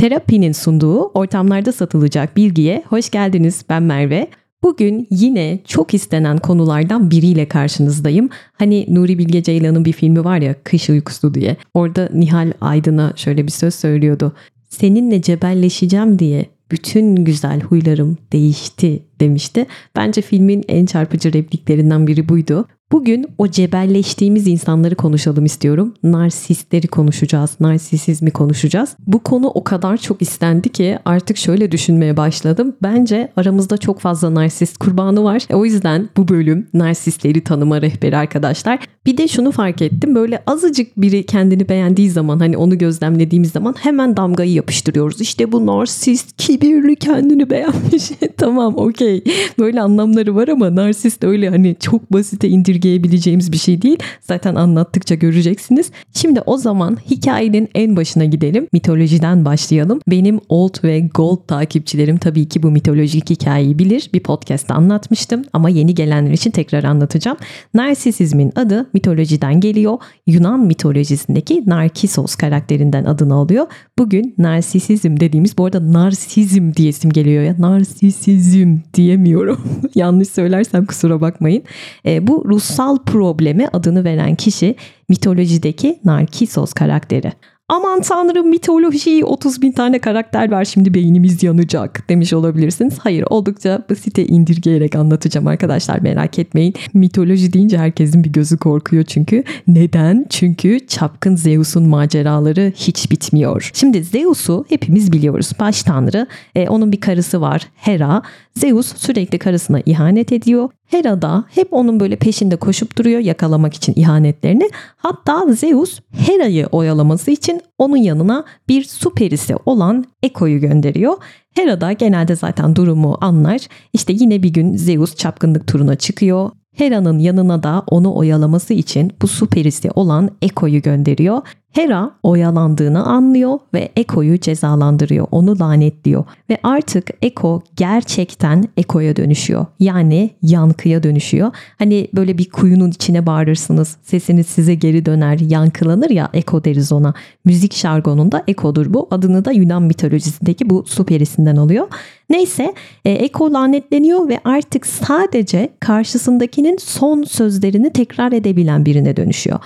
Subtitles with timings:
[0.00, 3.64] Terapinin sunduğu ortamlarda satılacak bilgiye hoş geldiniz.
[3.68, 4.28] Ben Merve.
[4.62, 8.28] Bugün yine çok istenen konulardan biriyle karşınızdayım.
[8.52, 11.56] Hani Nuri Bilge Ceylan'ın bir filmi var ya Kış Uykusu diye.
[11.74, 14.32] Orada Nihal Aydın'a şöyle bir söz söylüyordu.
[14.68, 19.66] Seninle cebelleşeceğim diye bütün güzel huylarım değişti demişti.
[19.96, 22.68] Bence filmin en çarpıcı repliklerinden biri buydu.
[22.92, 25.94] Bugün o cebelleştiğimiz insanları konuşalım istiyorum.
[26.02, 28.96] Narsistleri konuşacağız, narsisizmi konuşacağız.
[29.06, 32.76] Bu konu o kadar çok istendi ki artık şöyle düşünmeye başladım.
[32.82, 35.42] Bence aramızda çok fazla narsist kurbanı var.
[35.50, 38.78] E, o yüzden bu bölüm narsistleri tanıma rehberi arkadaşlar.
[39.06, 40.14] Bir de şunu fark ettim.
[40.14, 45.20] Böyle azıcık biri kendini beğendiği zaman hani onu gözlemlediğimiz zaman hemen damgayı yapıştırıyoruz.
[45.20, 48.10] İşte bu narsist, kibirli, kendini beğenmiş.
[48.36, 49.24] tamam okey.
[49.58, 52.48] Böyle anlamları var ama narsist öyle hani çok basite
[52.80, 53.98] indirgeyebileceğimiz bir şey değil.
[54.20, 55.90] Zaten anlattıkça göreceksiniz.
[56.14, 58.68] Şimdi o zaman hikayenin en başına gidelim.
[58.72, 60.00] Mitolojiden başlayalım.
[60.08, 64.10] Benim old ve gold takipçilerim tabii ki bu mitolojik hikayeyi bilir.
[64.14, 67.36] Bir podcast'ta anlatmıştım ama yeni gelenler için tekrar anlatacağım.
[67.74, 69.98] Narsisizmin adı mitolojiden geliyor.
[70.26, 73.66] Yunan mitolojisindeki Narkisos karakterinden adını alıyor.
[73.98, 77.56] Bugün narsisizm dediğimiz bu arada narsizm diyesim geliyor ya.
[77.58, 79.60] Narsisizm diyemiyorum.
[79.94, 81.62] Yanlış söylersem kusura bakmayın.
[82.06, 84.74] E, bu ruhsal problemi adını veren kişi
[85.08, 87.32] mitolojideki Narkisos karakteri.
[87.68, 92.98] Aman tanrım mitoloji 30 bin tane karakter var şimdi beynimiz yanacak demiş olabilirsiniz.
[92.98, 96.74] Hayır oldukça basite indirgeyerek anlatacağım arkadaşlar merak etmeyin.
[96.94, 99.44] Mitoloji deyince herkesin bir gözü korkuyor çünkü.
[99.68, 100.26] Neden?
[100.30, 103.70] Çünkü çapkın Zeus'un maceraları hiç bitmiyor.
[103.74, 105.52] Şimdi Zeus'u hepimiz biliyoruz.
[105.60, 106.26] Baş tanrı.
[106.54, 108.22] E, onun bir karısı var Hera.
[108.56, 110.68] Zeus sürekli karısına ihanet ediyor.
[110.90, 114.70] Hera da hep onun böyle peşinde koşup duruyor yakalamak için ihanetlerini.
[114.96, 121.16] Hatta Zeus Hera'yı oyalaması için onun yanına bir su perisi olan Eko'yu gönderiyor.
[121.54, 123.60] Hera da genelde zaten durumu anlar.
[123.92, 126.50] İşte yine bir gün Zeus çapkınlık turuna çıkıyor.
[126.76, 131.42] Hera'nın yanına da onu oyalaması için bu su perisi olan Eko'yu gönderiyor.
[131.72, 139.66] Hera oyalandığını anlıyor ve Eko'yu cezalandırıyor, onu lanetliyor ve artık Eko gerçekten Eko'ya dönüşüyor.
[139.80, 141.52] Yani yankıya dönüşüyor.
[141.78, 147.14] Hani böyle bir kuyunun içine bağırırsınız, sesiniz size geri döner, yankılanır ya Eko deriz ona.
[147.44, 149.08] Müzik şargonunda Eko'dur bu.
[149.10, 151.88] Adını da Yunan mitolojisindeki bu su perisinden alıyor.
[152.30, 159.60] Neyse e, Eko lanetleniyor ve artık sadece karşısındakinin son sözlerini tekrar edebilen birine dönüşüyor.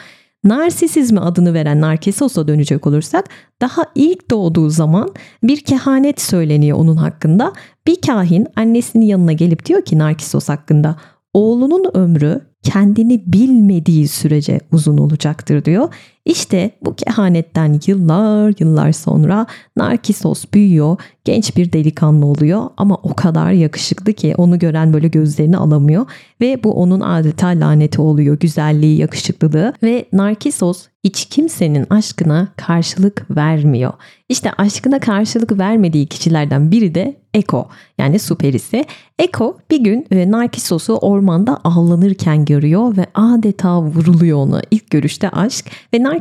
[0.44, 3.24] Narsisizmi adını veren Narkisos'a dönecek olursak
[3.60, 5.08] daha ilk doğduğu zaman
[5.42, 7.52] bir kehanet söyleniyor onun hakkında.
[7.86, 10.96] Bir kahin annesinin yanına gelip diyor ki Narkisos hakkında
[11.34, 15.88] oğlunun ömrü kendini bilmediği sürece uzun olacaktır diyor.
[16.24, 19.46] İşte bu kehanetten yıllar yıllar sonra
[19.76, 25.56] Narkisos büyüyor, genç bir delikanlı oluyor ama o kadar yakışıklı ki onu gören böyle gözlerini
[25.56, 26.06] alamıyor
[26.40, 33.92] ve bu onun adeta laneti oluyor güzelliği, yakışıklılığı ve Narkisos hiç kimsenin aşkına karşılık vermiyor.
[34.28, 37.68] İşte aşkına karşılık vermediği kişilerden biri de Eko
[37.98, 38.84] yani su perisi.
[39.18, 44.62] Eko bir gün e, Narkisos'u ormanda avlanırken görüyor ve adeta vuruluyor ona.
[44.70, 46.13] İlk görüşte aşk ve Narkisos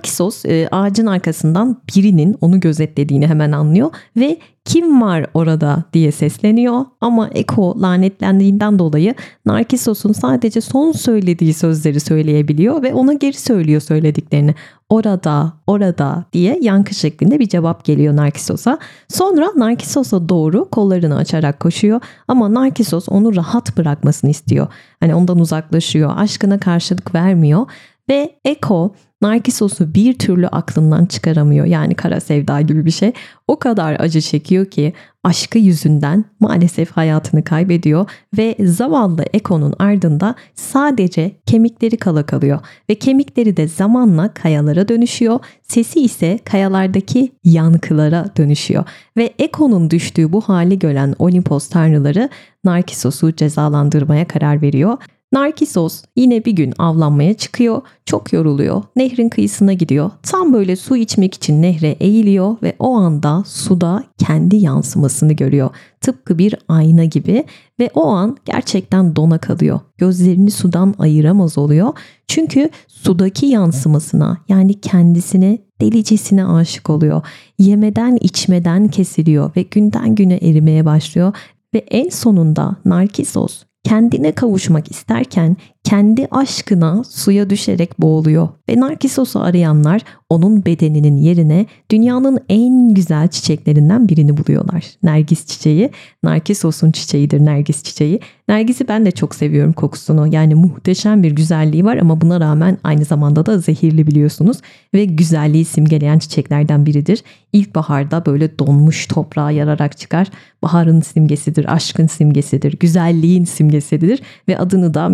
[0.45, 7.27] e, ağacın arkasından birinin onu gözetlediğini hemen anlıyor ve kim var orada diye sesleniyor ama
[7.27, 9.15] Eko lanetlendiğinden dolayı
[9.45, 14.55] Narkisos'un sadece son söylediği sözleri söyleyebiliyor ve ona geri söylüyor söylediklerini.
[14.89, 18.79] Orada, orada diye yankı şeklinde bir cevap geliyor Narkisos'a.
[19.07, 24.67] Sonra Narkisos'a doğru kollarını açarak koşuyor ama Narkisos onu rahat bırakmasını istiyor.
[24.99, 27.65] Hani ondan uzaklaşıyor, aşkına karşılık vermiyor
[28.09, 31.65] ve Eko Narkisos'u bir türlü aklından çıkaramıyor.
[31.65, 33.11] Yani kara sevda gibi bir şey.
[33.47, 34.93] O kadar acı çekiyor ki
[35.23, 42.59] aşkı yüzünden maalesef hayatını kaybediyor ve zavallı Eko'nun ardında sadece kemikleri kala kalıyor
[42.89, 45.39] ve kemikleri de zamanla kayalara dönüşüyor.
[45.61, 48.83] Sesi ise kayalardaki yankılara dönüşüyor
[49.17, 52.29] ve Eko'nun düştüğü bu hali gören Olimpos tanrıları
[52.63, 54.97] Narkisos'u cezalandırmaya karar veriyor
[55.33, 57.81] Narkisos yine bir gün avlanmaya çıkıyor.
[58.05, 58.83] Çok yoruluyor.
[58.95, 60.11] Nehrin kıyısına gidiyor.
[60.23, 65.69] Tam böyle su içmek için nehre eğiliyor ve o anda suda kendi yansımasını görüyor.
[66.01, 67.45] Tıpkı bir ayna gibi
[67.79, 69.79] ve o an gerçekten dona kalıyor.
[69.97, 71.93] Gözlerini sudan ayıramaz oluyor.
[72.27, 77.21] Çünkü sudaki yansımasına yani kendisine delicesine aşık oluyor.
[77.59, 81.33] Yemeden içmeden kesiliyor ve günden güne erimeye başlıyor
[81.73, 90.01] ve en sonunda Narkisos kendine kavuşmak isterken kendi aşkına suya düşerek boğuluyor ve Narkisos'u arayanlar
[90.29, 94.85] onun bedeninin yerine dünyanın en güzel çiçeklerinden birini buluyorlar.
[95.03, 95.89] Nergis çiçeği,
[96.23, 98.19] Narkisos'un çiçeğidir Nergis çiçeği.
[98.47, 100.33] Nergis'i ben de çok seviyorum kokusunu.
[100.33, 104.57] Yani muhteşem bir güzelliği var ama buna rağmen aynı zamanda da zehirli biliyorsunuz.
[104.93, 107.23] Ve güzelliği simgeleyen çiçeklerden biridir.
[107.53, 110.27] İlkbaharda böyle donmuş toprağa yararak çıkar.
[110.61, 115.09] Baharın simgesidir, aşkın simgesidir, güzelliğin simgesidir ve adını da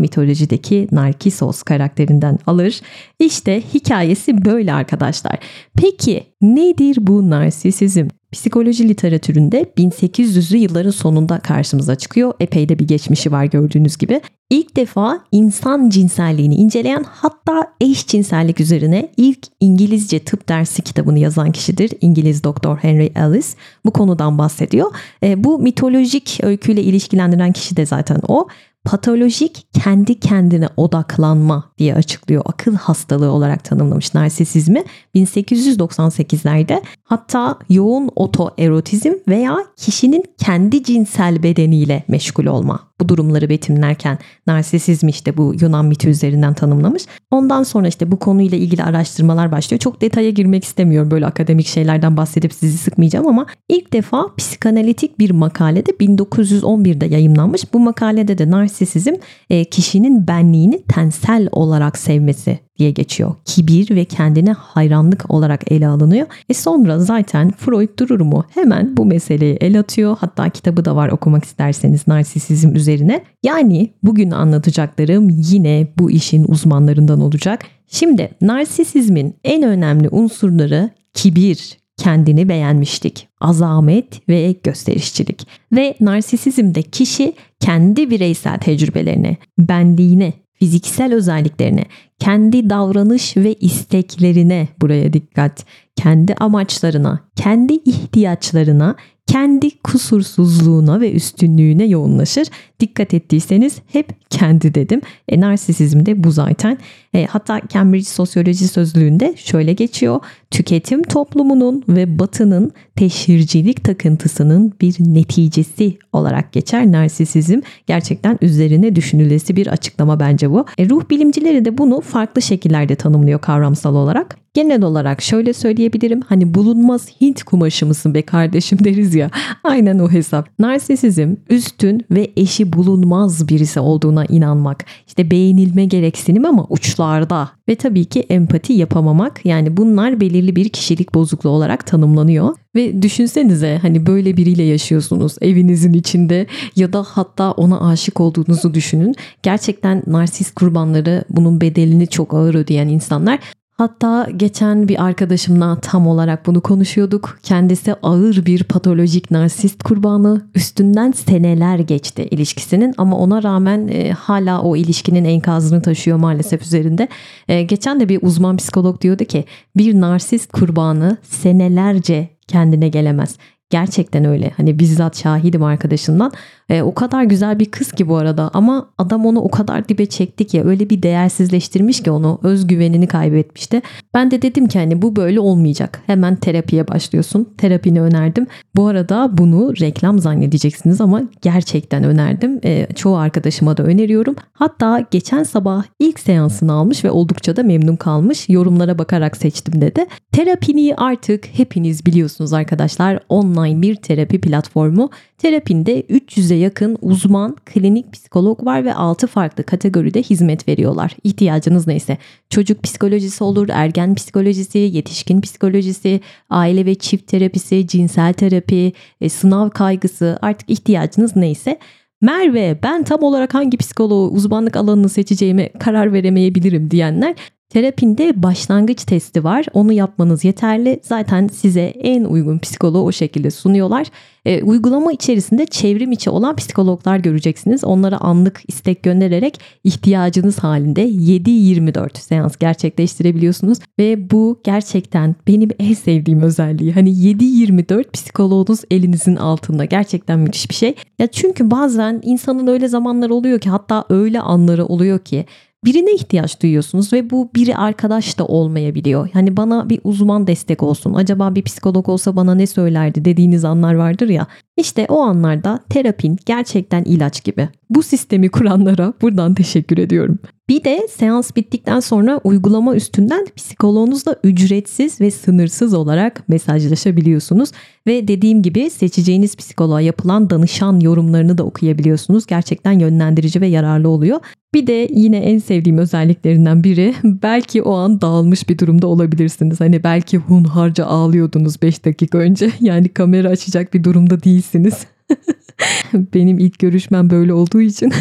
[0.60, 2.82] mitolojideki Narkisos karakterinden alır.
[3.20, 5.40] İşte hikayesi böyle arkadaşlar.
[5.76, 8.08] Peki nedir bu narsisizm?
[8.32, 12.34] Psikoloji literatüründe 1800'lü yılların sonunda karşımıza çıkıyor.
[12.40, 14.22] Epey de bir geçmişi var gördüğünüz gibi.
[14.50, 21.92] İlk defa insan cinselliğini inceleyen hatta eşcinsellik üzerine ilk İngilizce tıp dersi kitabını yazan kişidir.
[22.02, 24.92] İngiliz doktor Henry Ellis bu konudan bahsediyor.
[25.24, 28.48] E, bu mitolojik öyküyle ilişkilendiren kişi de zaten o
[28.86, 32.42] patolojik kendi kendine odaklanma diye açıklıyor.
[32.46, 34.84] Akıl hastalığı olarak tanımlamış narsisizmi
[35.16, 36.82] 1898'lerde.
[37.04, 44.18] Hatta yoğun otoerotizm veya kişinin kendi cinsel bedeniyle meşgul olma bu durumları betimlerken
[44.48, 47.04] narsisizmi işte bu Yunan miti üzerinden tanımlamış.
[47.32, 49.80] Ondan sonra işte bu konuyla ilgili araştırmalar başlıyor.
[49.80, 55.32] Çok detaya girmek istemiyorum böyle akademik şeylerden bahsedip sizi sıkmayacağım ama ilk defa psikanalitik bir
[55.32, 57.74] makalede 1911'de yayımlanmış.
[57.74, 59.14] Bu makalede de narsisizm
[59.50, 63.36] e, kişinin benliğini tensel olarak sevmesi diye geçiyor.
[63.46, 66.28] Kibir ve kendine hayranlık olarak ele alınıyor.
[66.50, 68.46] E sonra zaten Freud durur mu?
[68.54, 70.18] Hemen bu meseleyi el atıyor.
[70.20, 73.24] Hatta kitabı da var okumak isterseniz narsisizm üzerine.
[73.44, 77.62] Yani bugün anlatacaklarım yine bu işin uzmanlarından olacak.
[77.88, 85.48] Şimdi narsisizmin en önemli unsurları kibir, kendini beğenmişlik, azamet ve gösterişçilik.
[85.72, 91.84] Ve narsisizmde kişi kendi bireysel tecrübelerine, benliğine, fiziksel özelliklerine,
[92.20, 95.66] kendi davranış ve isteklerine buraya dikkat,
[95.96, 98.96] kendi amaçlarına, kendi ihtiyaçlarına,
[99.28, 102.48] kendi kusursuzluğuna ve üstünlüğüne yoğunlaşır.
[102.80, 105.02] Dikkat ettiyseniz hep kendi dedim.
[105.28, 106.78] E, narsisizm de bu zaten.
[107.14, 110.20] E, hatta Cambridge Sosyoloji Sözlüğü'nde şöyle geçiyor.
[110.52, 117.60] Tüketim toplumunun ve batının teşhircilik takıntısının bir neticesi olarak geçer narsisizm.
[117.88, 120.66] Gerçekten üzerine düşünülesi bir açıklama bence bu.
[120.78, 124.38] E, ruh bilimcileri de bunu farklı şekillerde tanımlıyor kavramsal olarak.
[124.54, 126.22] Genel olarak şöyle söyleyebilirim.
[126.22, 129.30] Hani bulunmaz Hint kumaşı mısın be kardeşim deriz ya.
[129.64, 130.60] Aynen o hesap.
[130.60, 134.86] Narsisizm üstün ve eşi bulunmaz birisi olduğuna inanmak.
[135.08, 137.50] İşte beğenilme gereksinim ama uçlarda.
[137.70, 139.46] Ve tabii ki empati yapamamak.
[139.46, 142.56] Yani bunlar belirli bir kişilik bozukluğu olarak tanımlanıyor.
[142.76, 149.16] Ve düşünsenize hani böyle biriyle yaşıyorsunuz evinizin içinde ya da hatta ona aşık olduğunuzu düşünün.
[149.44, 153.40] Gerçekten narsist kurbanları bunun bedelini çok ağır ödeyen insanlar.
[153.80, 157.40] Hatta geçen bir arkadaşımla tam olarak bunu konuşuyorduk.
[157.44, 160.50] Kendisi ağır bir patolojik narsist kurbanı.
[160.56, 167.08] Üstünden seneler geçti ilişkisinin ama ona rağmen e, hala o ilişkinin enkazını taşıyor maalesef üzerinde.
[167.48, 169.46] E, geçen de bir uzman psikolog diyordu ki
[169.78, 173.38] bir narsist kurbanı senelerce kendine gelemez.
[173.70, 174.52] Gerçekten öyle.
[174.58, 176.32] Hani bizzat şahidim arkadaşından.
[176.70, 180.06] E, o kadar güzel bir kız ki bu arada ama adam onu o kadar dibe
[180.06, 183.82] çekti ki öyle bir değersizleştirmiş ki onu özgüvenini kaybetmişti.
[184.14, 186.02] Ben de dedim ki hani bu böyle olmayacak.
[186.06, 187.50] Hemen terapiye başlıyorsun.
[187.58, 188.48] Terapini önerdim.
[188.76, 192.60] Bu arada bunu reklam zannedeceksiniz ama gerçekten önerdim.
[192.64, 194.36] E, çoğu arkadaşıma da öneriyorum.
[194.54, 198.50] Hatta geçen sabah ilk seansını almış ve oldukça da memnun kalmış.
[198.50, 200.06] Yorumlara bakarak seçtim dedi.
[200.32, 203.20] Terapini artık hepiniz biliyorsunuz arkadaşlar.
[203.30, 205.10] Online bir terapi platformu.
[205.38, 211.16] Terapinde 300'e yakın uzman klinik psikolog var ve 6 farklı kategoride hizmet veriyorlar.
[211.24, 212.18] İhtiyacınız neyse.
[212.50, 219.70] Çocuk psikolojisi olur, ergen psikolojisi, yetişkin psikolojisi, aile ve çift terapisi, cinsel terapi, e, sınav
[219.70, 221.80] kaygısı artık ihtiyacınız neyse.
[222.22, 227.36] Merve ben tam olarak hangi psikoloğu uzmanlık alanını seçeceğime karar veremeyebilirim diyenler
[227.70, 229.66] Terapinde başlangıç testi var.
[229.74, 231.00] Onu yapmanız yeterli.
[231.04, 234.08] Zaten size en uygun psikoloğu o şekilde sunuyorlar.
[234.46, 237.84] E, uygulama içerisinde çevrim içi olan psikologlar göreceksiniz.
[237.84, 243.78] Onlara anlık istek göndererek ihtiyacınız halinde 7-24 seans gerçekleştirebiliyorsunuz.
[244.00, 246.94] Ve bu gerçekten benim en sevdiğim özelliği.
[246.94, 249.86] Hani 7-24 psikoloğunuz elinizin altında.
[249.86, 250.96] Gerçekten müthiş bir şey.
[251.20, 255.46] Ya çünkü bazen insanın öyle zamanlar oluyor ki hatta öyle anları oluyor ki
[255.86, 259.30] birine ihtiyaç duyuyorsunuz ve bu biri arkadaş da olmayabiliyor.
[259.34, 261.14] Yani bana bir uzman destek olsun.
[261.14, 264.48] Acaba bir psikolog olsa bana ne söylerdi dediğiniz anlar vardır ya.
[264.80, 267.70] İşte o anlarda terapin gerçekten ilaç gibi.
[267.90, 270.40] Bu sistemi kuranlara buradan teşekkür ediyorum.
[270.70, 277.72] Bir de seans bittikten sonra uygulama üstünden psikoloğunuzla ücretsiz ve sınırsız olarak mesajlaşabiliyorsunuz.
[278.08, 282.46] Ve dediğim gibi seçeceğiniz psikoloğa yapılan danışan yorumlarını da okuyabiliyorsunuz.
[282.46, 284.40] Gerçekten yönlendirici ve yararlı oluyor.
[284.74, 289.80] Bir de yine en sevdiğim özelliklerinden biri belki o an dağılmış bir durumda olabilirsiniz.
[289.80, 292.72] Hani belki hunharca ağlıyordunuz 5 dakika önce.
[292.82, 294.69] Yani kamera açacak bir durumda değilsiniz.
[296.14, 298.12] Benim ilk görüşmem böyle olduğu için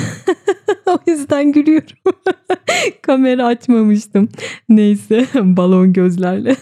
[0.86, 1.96] o yüzden gülüyorum.
[3.02, 4.28] kamera açmamıştım.
[4.68, 6.56] Neyse balon gözlerle.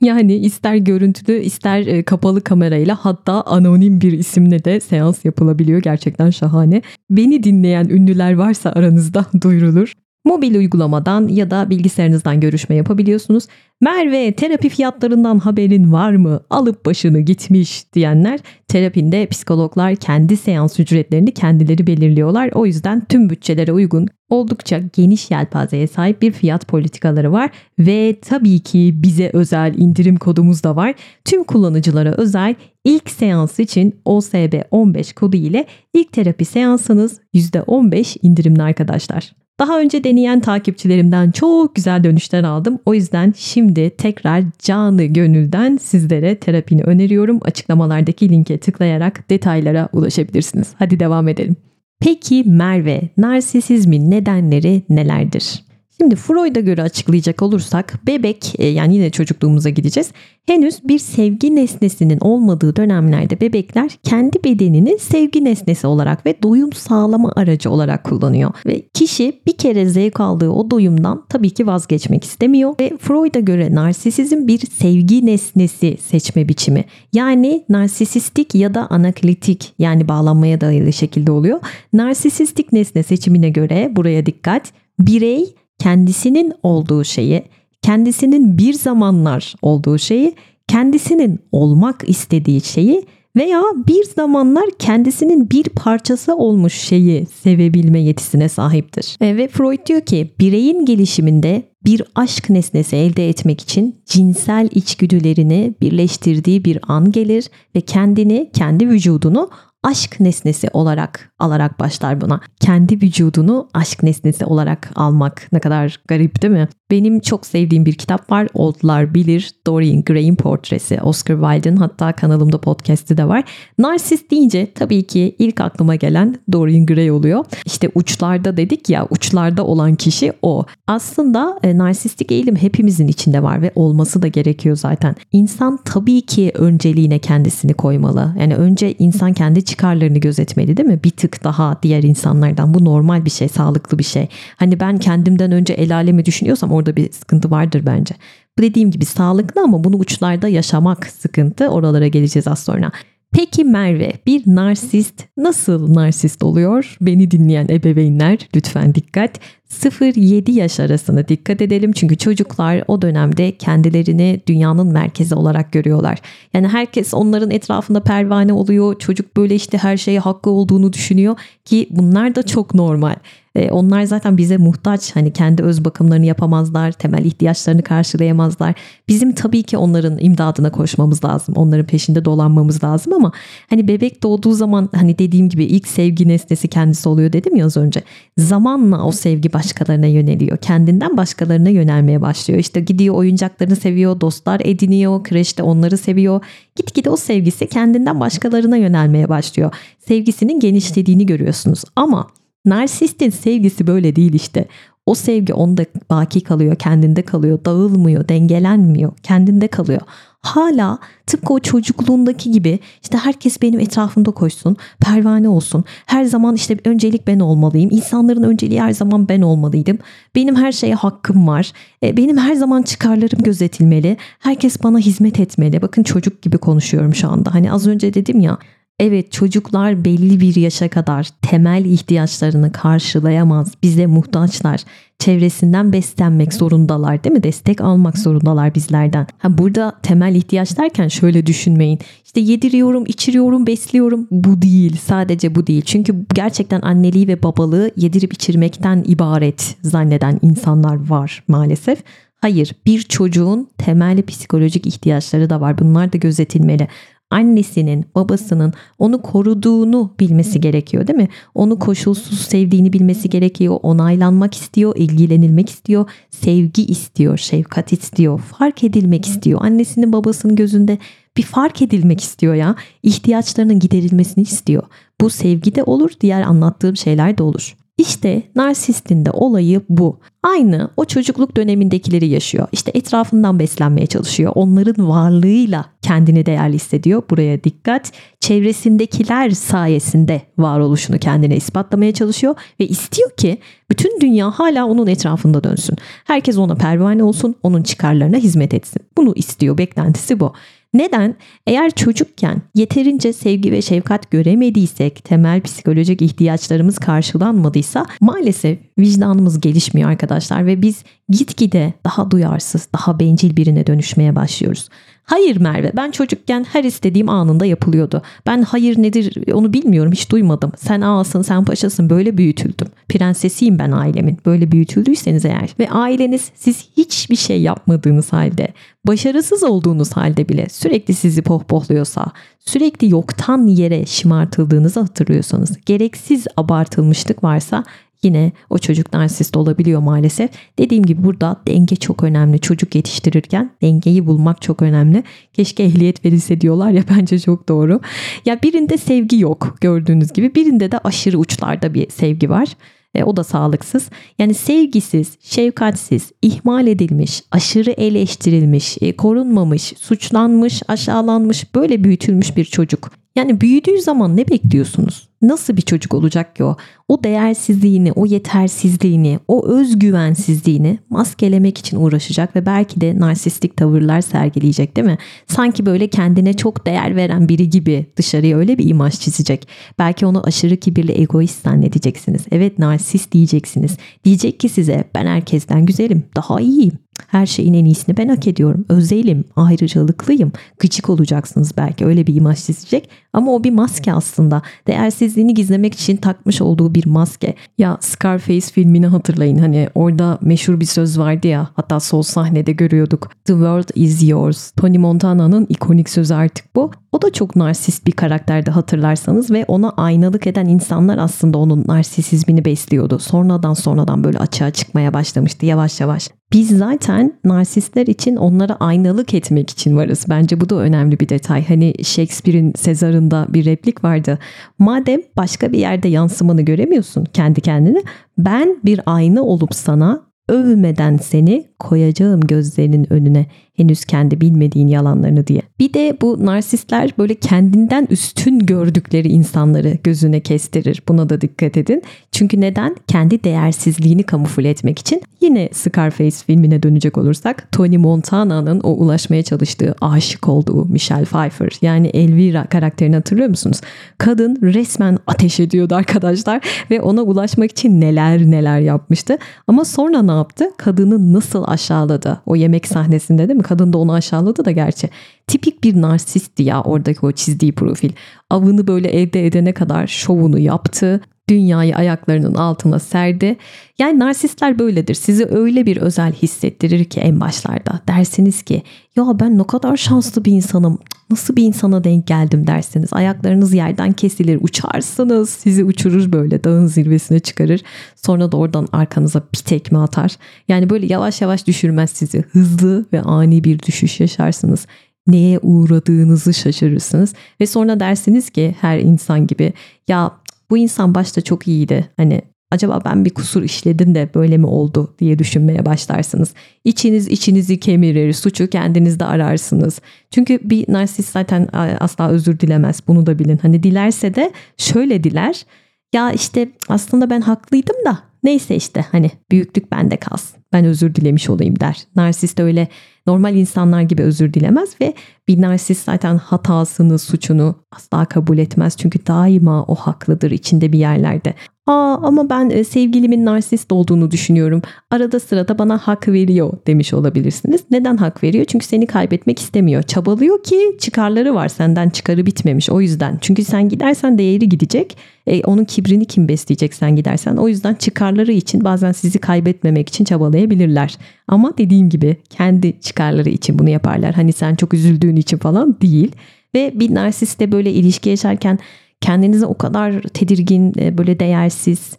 [0.00, 5.82] Yani ister görüntülü ister e, kapalı kamerayla hatta anonim bir isimle de seans yapılabiliyor.
[5.82, 6.82] Gerçekten şahane.
[7.10, 9.92] Beni dinleyen ünlüler varsa aranızda duyurulur.
[10.24, 13.46] Mobil uygulamadan ya da bilgisayarınızdan görüşme yapabiliyorsunuz.
[13.80, 16.40] Merve terapi fiyatlarından haberin var mı?
[16.50, 22.50] Alıp başını gitmiş diyenler terapinde psikologlar kendi seans ücretlerini kendileri belirliyorlar.
[22.54, 28.60] O yüzden tüm bütçelere uygun oldukça geniş yelpazeye sahip bir fiyat politikaları var ve tabii
[28.60, 30.94] ki bize özel indirim kodumuz da var.
[31.24, 38.62] Tüm kullanıcılara özel ilk seans için OSB 15 kodu ile ilk terapi seansınız %15 indirimli
[38.62, 39.41] arkadaşlar.
[39.62, 42.78] Daha önce deneyen takipçilerimden çok güzel dönüşler aldım.
[42.86, 47.40] O yüzden şimdi tekrar canı gönülden sizlere terapini öneriyorum.
[47.42, 50.68] Açıklamalardaki linke tıklayarak detaylara ulaşabilirsiniz.
[50.78, 51.56] Hadi devam edelim.
[52.00, 55.64] Peki Merve, narsisizmin nedenleri nelerdir?
[56.02, 60.10] Şimdi Freud'a göre açıklayacak olursak bebek e, yani yine çocukluğumuza gideceğiz.
[60.46, 67.32] Henüz bir sevgi nesnesinin olmadığı dönemlerde bebekler kendi bedenini sevgi nesnesi olarak ve doyum sağlama
[67.36, 68.50] aracı olarak kullanıyor.
[68.66, 72.74] Ve kişi bir kere zevk aldığı o doyumdan tabii ki vazgeçmek istemiyor.
[72.80, 76.84] Ve Freud'a göre narsisizm bir sevgi nesnesi seçme biçimi.
[77.12, 81.60] Yani narsisistik ya da anaklitik yani bağlanmaya dayalı şekilde oluyor.
[81.92, 84.72] Narsisistik nesne seçimine göre buraya dikkat.
[84.98, 87.42] Birey kendisinin olduğu şeyi,
[87.82, 90.34] kendisinin bir zamanlar olduğu şeyi,
[90.68, 99.16] kendisinin olmak istediği şeyi veya bir zamanlar kendisinin bir parçası olmuş şeyi sevebilme yetisine sahiptir.
[99.20, 105.74] E, ve Freud diyor ki bireyin gelişiminde bir aşk nesnesi elde etmek için cinsel içgüdülerini
[105.80, 109.50] birleştirdiği bir an gelir ve kendini, kendi vücudunu
[109.82, 112.40] aşk nesnesi olarak alarak başlar buna.
[112.60, 116.68] Kendi vücudunu aşk nesnesi olarak almak ne kadar garip değil mi?
[116.90, 118.48] Benim çok sevdiğim bir kitap var.
[118.54, 119.50] Oldlar bilir.
[119.66, 121.00] Dorian Gray'in portresi.
[121.02, 123.44] Oscar Wilde'ın hatta kanalımda podcast'i de var.
[123.78, 127.44] Narsist deyince tabii ki ilk aklıma gelen Dorian Gray oluyor.
[127.66, 130.64] İşte uçlarda dedik ya uçlarda olan kişi o.
[130.86, 135.14] Aslında e, narsistik eğilim hepimizin içinde var ve olması da gerekiyor zaten.
[135.32, 138.34] İnsan tabii ki önceliğine kendisini koymalı.
[138.40, 141.00] Yani önce insan kendi çıkarlarını gözetmeli değil mi?
[141.04, 142.74] Bir tık daha diğer insanlardan.
[142.74, 144.28] Bu normal bir şey, sağlıklı bir şey.
[144.56, 148.14] Hani ben kendimden önce el alemi düşünüyorsam orada bir sıkıntı vardır bence.
[148.58, 151.68] Bu dediğim gibi sağlıklı ama bunu uçlarda yaşamak sıkıntı.
[151.68, 152.92] Oralara geleceğiz az sonra.
[153.32, 156.96] Peki Merve bir narsist nasıl narsist oluyor?
[157.00, 159.40] Beni dinleyen ebeveynler lütfen dikkat.
[159.72, 166.18] 0-7 yaş arasına dikkat edelim çünkü çocuklar o dönemde kendilerini dünyanın merkezi olarak görüyorlar.
[166.54, 168.98] Yani herkes onların etrafında pervane oluyor.
[168.98, 173.14] Çocuk böyle işte her şeye hakkı olduğunu düşünüyor ki bunlar da çok normal.
[173.54, 175.16] E, onlar zaten bize muhtaç.
[175.16, 178.74] Hani kendi öz bakımlarını yapamazlar, temel ihtiyaçlarını karşılayamazlar.
[179.08, 181.54] Bizim tabii ki onların imdadına koşmamız lazım.
[181.56, 183.32] Onların peşinde dolanmamız lazım ama
[183.70, 187.76] hani bebek doğduğu zaman hani dediğim gibi ilk sevgi nesnesi kendisi oluyor dedim ya az
[187.76, 188.02] önce.
[188.38, 190.56] Zamanla o sevgi başkalarına yöneliyor.
[190.56, 192.60] Kendinden başkalarına yönelmeye başlıyor.
[192.60, 196.44] İşte gidiyor oyuncaklarını seviyor, dostlar ediniyor, kreşte onları seviyor.
[196.76, 199.74] Gitgide o sevgisi kendinden başkalarına yönelmeye başlıyor.
[199.98, 201.84] Sevgisinin genişlediğini görüyorsunuz.
[201.96, 202.26] Ama
[202.64, 204.64] Narsistin sevgisi böyle değil işte.
[205.06, 210.00] O sevgi onda baki kalıyor, kendinde kalıyor, dağılmıyor, dengelenmiyor, kendinde kalıyor.
[210.42, 215.84] Hala tıpkı o çocukluğundaki gibi işte herkes benim etrafımda koşsun, pervane olsun.
[216.06, 217.90] Her zaman işte öncelik ben olmalıyım.
[217.90, 219.98] İnsanların önceliği her zaman ben olmalıydım.
[220.34, 221.72] Benim her şeye hakkım var.
[222.02, 224.16] E, benim her zaman çıkarlarım gözetilmeli.
[224.38, 225.82] Herkes bana hizmet etmeli.
[225.82, 227.54] Bakın çocuk gibi konuşuyorum şu anda.
[227.54, 228.58] Hani az önce dedim ya
[229.02, 233.72] Evet çocuklar belli bir yaşa kadar temel ihtiyaçlarını karşılayamaz.
[233.82, 234.80] Bize muhtaçlar.
[235.22, 237.42] Çevresinden beslenmek zorundalar değil mi?
[237.42, 239.26] Destek almak zorundalar bizlerden.
[239.38, 241.98] Ha burada temel ihtiyaç derken şöyle düşünmeyin.
[242.24, 244.28] İşte yediriyorum, içiriyorum, besliyorum.
[244.30, 244.96] Bu değil.
[244.96, 245.82] Sadece bu değil.
[245.82, 252.02] Çünkü gerçekten anneliği ve babalığı yedirip içirmekten ibaret zanneden insanlar var maalesef.
[252.40, 255.78] Hayır, bir çocuğun temel psikolojik ihtiyaçları da var.
[255.78, 256.88] Bunlar da gözetilmeli.
[257.32, 261.28] Annesinin, babasının onu koruduğunu bilmesi gerekiyor değil mi?
[261.54, 263.78] Onu koşulsuz sevdiğini bilmesi gerekiyor.
[263.82, 269.60] Onaylanmak istiyor, ilgilenilmek istiyor, sevgi istiyor, şefkat istiyor, fark edilmek istiyor.
[269.62, 270.98] Annesinin babasının gözünde
[271.36, 272.76] bir fark edilmek istiyor ya.
[273.02, 274.82] İhtiyaçlarının giderilmesini istiyor.
[275.20, 277.76] Bu sevgi de olur, diğer anlattığım şeyler de olur.
[277.98, 280.18] İşte narsistin de olayı bu.
[280.42, 282.68] Aynı o çocukluk dönemindekileri yaşıyor.
[282.72, 284.52] İşte etrafından beslenmeye çalışıyor.
[284.54, 287.22] Onların varlığıyla kendini değerli hissediyor.
[287.30, 288.12] Buraya dikkat.
[288.40, 293.58] Çevresindekiler sayesinde varoluşunu kendine ispatlamaya çalışıyor ve istiyor ki
[293.90, 295.96] bütün dünya hala onun etrafında dönsün.
[296.24, 299.02] Herkes ona pervane olsun, onun çıkarlarına hizmet etsin.
[299.16, 300.52] Bunu istiyor, beklentisi bu.
[300.94, 301.36] Neden?
[301.66, 310.66] Eğer çocukken yeterince sevgi ve şefkat göremediysek, temel psikolojik ihtiyaçlarımız karşılanmadıysa maalesef vicdanımız gelişmiyor arkadaşlar
[310.66, 314.88] ve biz gitgide daha duyarsız, daha bencil birine dönüşmeye başlıyoruz.
[315.24, 318.22] Hayır Merve ben çocukken her istediğim anında yapılıyordu.
[318.46, 320.72] Ben hayır nedir onu bilmiyorum hiç duymadım.
[320.76, 322.88] Sen ağasın sen paşasın böyle büyütüldüm.
[323.08, 325.74] Prensesiyim ben ailemin böyle büyütüldüyseniz eğer.
[325.78, 328.68] Ve aileniz siz hiçbir şey yapmadığınız halde
[329.06, 332.26] başarısız olduğunuz halde bile sürekli sizi pohpohluyorsa,
[332.58, 337.84] sürekli yoktan yere şımartıldığınızı hatırlıyorsanız, gereksiz abartılmışlık varsa
[338.22, 340.50] yine o çocuk narsist olabiliyor maalesef.
[340.78, 342.60] Dediğim gibi burada denge çok önemli.
[342.60, 345.22] Çocuk yetiştirirken dengeyi bulmak çok önemli.
[345.52, 348.00] Keşke ehliyet verilse diyorlar ya bence çok doğru.
[348.46, 350.54] Ya birinde sevgi yok gördüğünüz gibi.
[350.54, 352.68] Birinde de aşırı uçlarda bir sevgi var.
[353.14, 354.10] E, o da sağlıksız.
[354.38, 363.10] Yani sevgisiz, şefkatsiz, ihmal edilmiş, aşırı eleştirilmiş, e, korunmamış, suçlanmış, aşağılanmış, böyle büyütülmüş bir çocuk.
[363.36, 365.28] Yani büyüdüğü zaman ne bekliyorsunuz?
[365.42, 366.76] Nasıl bir çocuk olacak ki o?
[367.08, 374.96] O değersizliğini, o yetersizliğini, o özgüvensizliğini maskelemek için uğraşacak ve belki de narsistik tavırlar sergileyecek
[374.96, 375.18] değil mi?
[375.46, 379.68] Sanki böyle kendine çok değer veren biri gibi dışarıya öyle bir imaj çizecek.
[379.98, 382.42] Belki onu aşırı kibirli egoist zannedeceksiniz.
[382.52, 383.96] Evet narsist diyeceksiniz.
[384.24, 386.98] Diyecek ki size ben herkesten güzelim, daha iyiyim.
[387.28, 388.84] Her şeyin en iyisini ben hak ediyorum.
[388.88, 390.52] Özelim, ayrıcalıklıyım.
[390.78, 393.08] Gıcık olacaksınız belki öyle bir imaj çizecek.
[393.32, 394.62] Ama o bir maske aslında.
[394.86, 397.54] Değersizliğini gizlemek için takmış olduğu bir maske.
[397.78, 399.58] Ya Scarface filmini hatırlayın.
[399.58, 401.68] Hani orada meşhur bir söz vardı ya.
[401.74, 403.30] Hatta sol sahnede görüyorduk.
[403.44, 404.70] The world is yours.
[404.70, 406.90] Tony Montana'nın ikonik sözü artık bu.
[407.12, 412.64] O da çok narsist bir karakterde hatırlarsanız ve ona aynalık eden insanlar aslında onun narsisizmini
[412.64, 413.18] besliyordu.
[413.18, 416.28] Sonradan sonradan böyle açığa çıkmaya başlamıştı yavaş yavaş.
[416.52, 420.24] Biz zaten narsistler için onlara aynalık etmek için varız.
[420.28, 421.68] Bence bu da önemli bir detay.
[421.68, 424.38] Hani Shakespeare'in Sezar'ında bir replik vardı.
[424.78, 428.02] Madem başka bir yerde yansımanı göremiyorsun kendi kendini,
[428.38, 435.62] ben bir ayna olup sana övmeden seni koyacağım gözlerinin önüne henüz kendi bilmediğin yalanlarını diye.
[435.78, 441.02] Bir de bu narsistler böyle kendinden üstün gördükleri insanları gözüne kestirir.
[441.08, 442.02] Buna da dikkat edin.
[442.32, 442.96] Çünkü neden?
[443.06, 445.22] Kendi değersizliğini kamufle etmek için.
[445.40, 452.06] Yine Scarface filmine dönecek olursak Tony Montana'nın o ulaşmaya çalıştığı, aşık olduğu Michelle Pfeiffer yani
[452.06, 453.80] Elvira karakterini hatırlıyor musunuz?
[454.18, 459.38] Kadın resmen ateş ediyordu arkadaşlar ve ona ulaşmak için neler neler yapmıştı.
[459.66, 460.64] Ama sonra ne yaptı?
[460.76, 462.42] Kadını nasıl aşağıladı?
[462.46, 463.62] O yemek sahnesinde değil mi?
[463.62, 465.08] Kadın da onu aşağıladı da gerçi.
[465.46, 468.12] Tipik bir narsistti ya oradaki o çizdiği profil.
[468.50, 471.20] Avını böyle elde edene kadar şovunu yaptı.
[471.48, 473.56] Dünyayı ayaklarının altına serdi.
[473.98, 475.14] Yani narsistler böyledir.
[475.14, 478.00] Sizi öyle bir özel hissettirir ki en başlarda.
[478.08, 478.82] Dersiniz ki
[479.16, 480.98] ya ben ne kadar şanslı bir insanım.
[481.32, 483.12] Nasıl bir insana denk geldim dersiniz.
[483.12, 484.58] Ayaklarınız yerden kesilir.
[484.62, 485.50] Uçarsınız.
[485.50, 487.80] Sizi uçurur böyle dağın zirvesine çıkarır.
[488.16, 490.36] Sonra da oradan arkanıza bir tekme atar.
[490.68, 492.44] Yani böyle yavaş yavaş düşürmez sizi.
[492.52, 494.86] Hızlı ve ani bir düşüş yaşarsınız
[495.26, 499.72] neye uğradığınızı şaşırırsınız ve sonra dersiniz ki her insan gibi
[500.08, 500.32] ya
[500.70, 502.08] bu insan başta çok iyiydi.
[502.16, 502.42] Hani
[502.72, 506.54] acaba ben bir kusur işledim de böyle mi oldu diye düşünmeye başlarsınız.
[506.84, 510.00] İçiniz içinizi kemirir, suçu kendinizde ararsınız.
[510.30, 511.68] Çünkü bir narsist zaten
[512.00, 513.02] asla özür dilemez.
[513.08, 513.58] Bunu da bilin.
[513.62, 515.66] Hani dilerse de şöyle diler.
[516.12, 520.61] Ya işte aslında ben haklıydım da neyse işte hani büyüklük bende kalsın.
[520.72, 522.02] Ben özür dilemiş olayım der.
[522.16, 522.88] Narsist öyle
[523.26, 525.14] normal insanlar gibi özür dilemez ve
[525.48, 528.96] bir narsist zaten hatasını, suçunu asla kabul etmez.
[528.96, 531.54] Çünkü daima o haklıdır içinde bir yerlerde.
[531.86, 534.82] Aa ama ben e, sevgilimin narsist olduğunu düşünüyorum.
[535.10, 537.80] Arada sırada bana hak veriyor demiş olabilirsiniz.
[537.90, 538.64] Neden hak veriyor?
[538.64, 540.02] Çünkü seni kaybetmek istemiyor.
[540.02, 543.38] Çabalıyor ki çıkarları var senden çıkarı bitmemiş o yüzden.
[543.40, 545.16] Çünkü sen gidersen değeri gidecek.
[545.46, 547.56] E, onun kibrini kim besleyecek sen gidersen.
[547.56, 550.24] O yüzden çıkarları için bazen sizi kaybetmemek için
[550.62, 551.18] çabalayabilirler.
[551.48, 554.34] Ama dediğim gibi kendi çıkarları için bunu yaparlar.
[554.34, 556.32] Hani sen çok üzüldüğün için falan değil.
[556.74, 558.78] Ve bir narsistle böyle ilişki yaşarken
[559.20, 562.16] kendinizi o kadar tedirgin, e, böyle değersiz,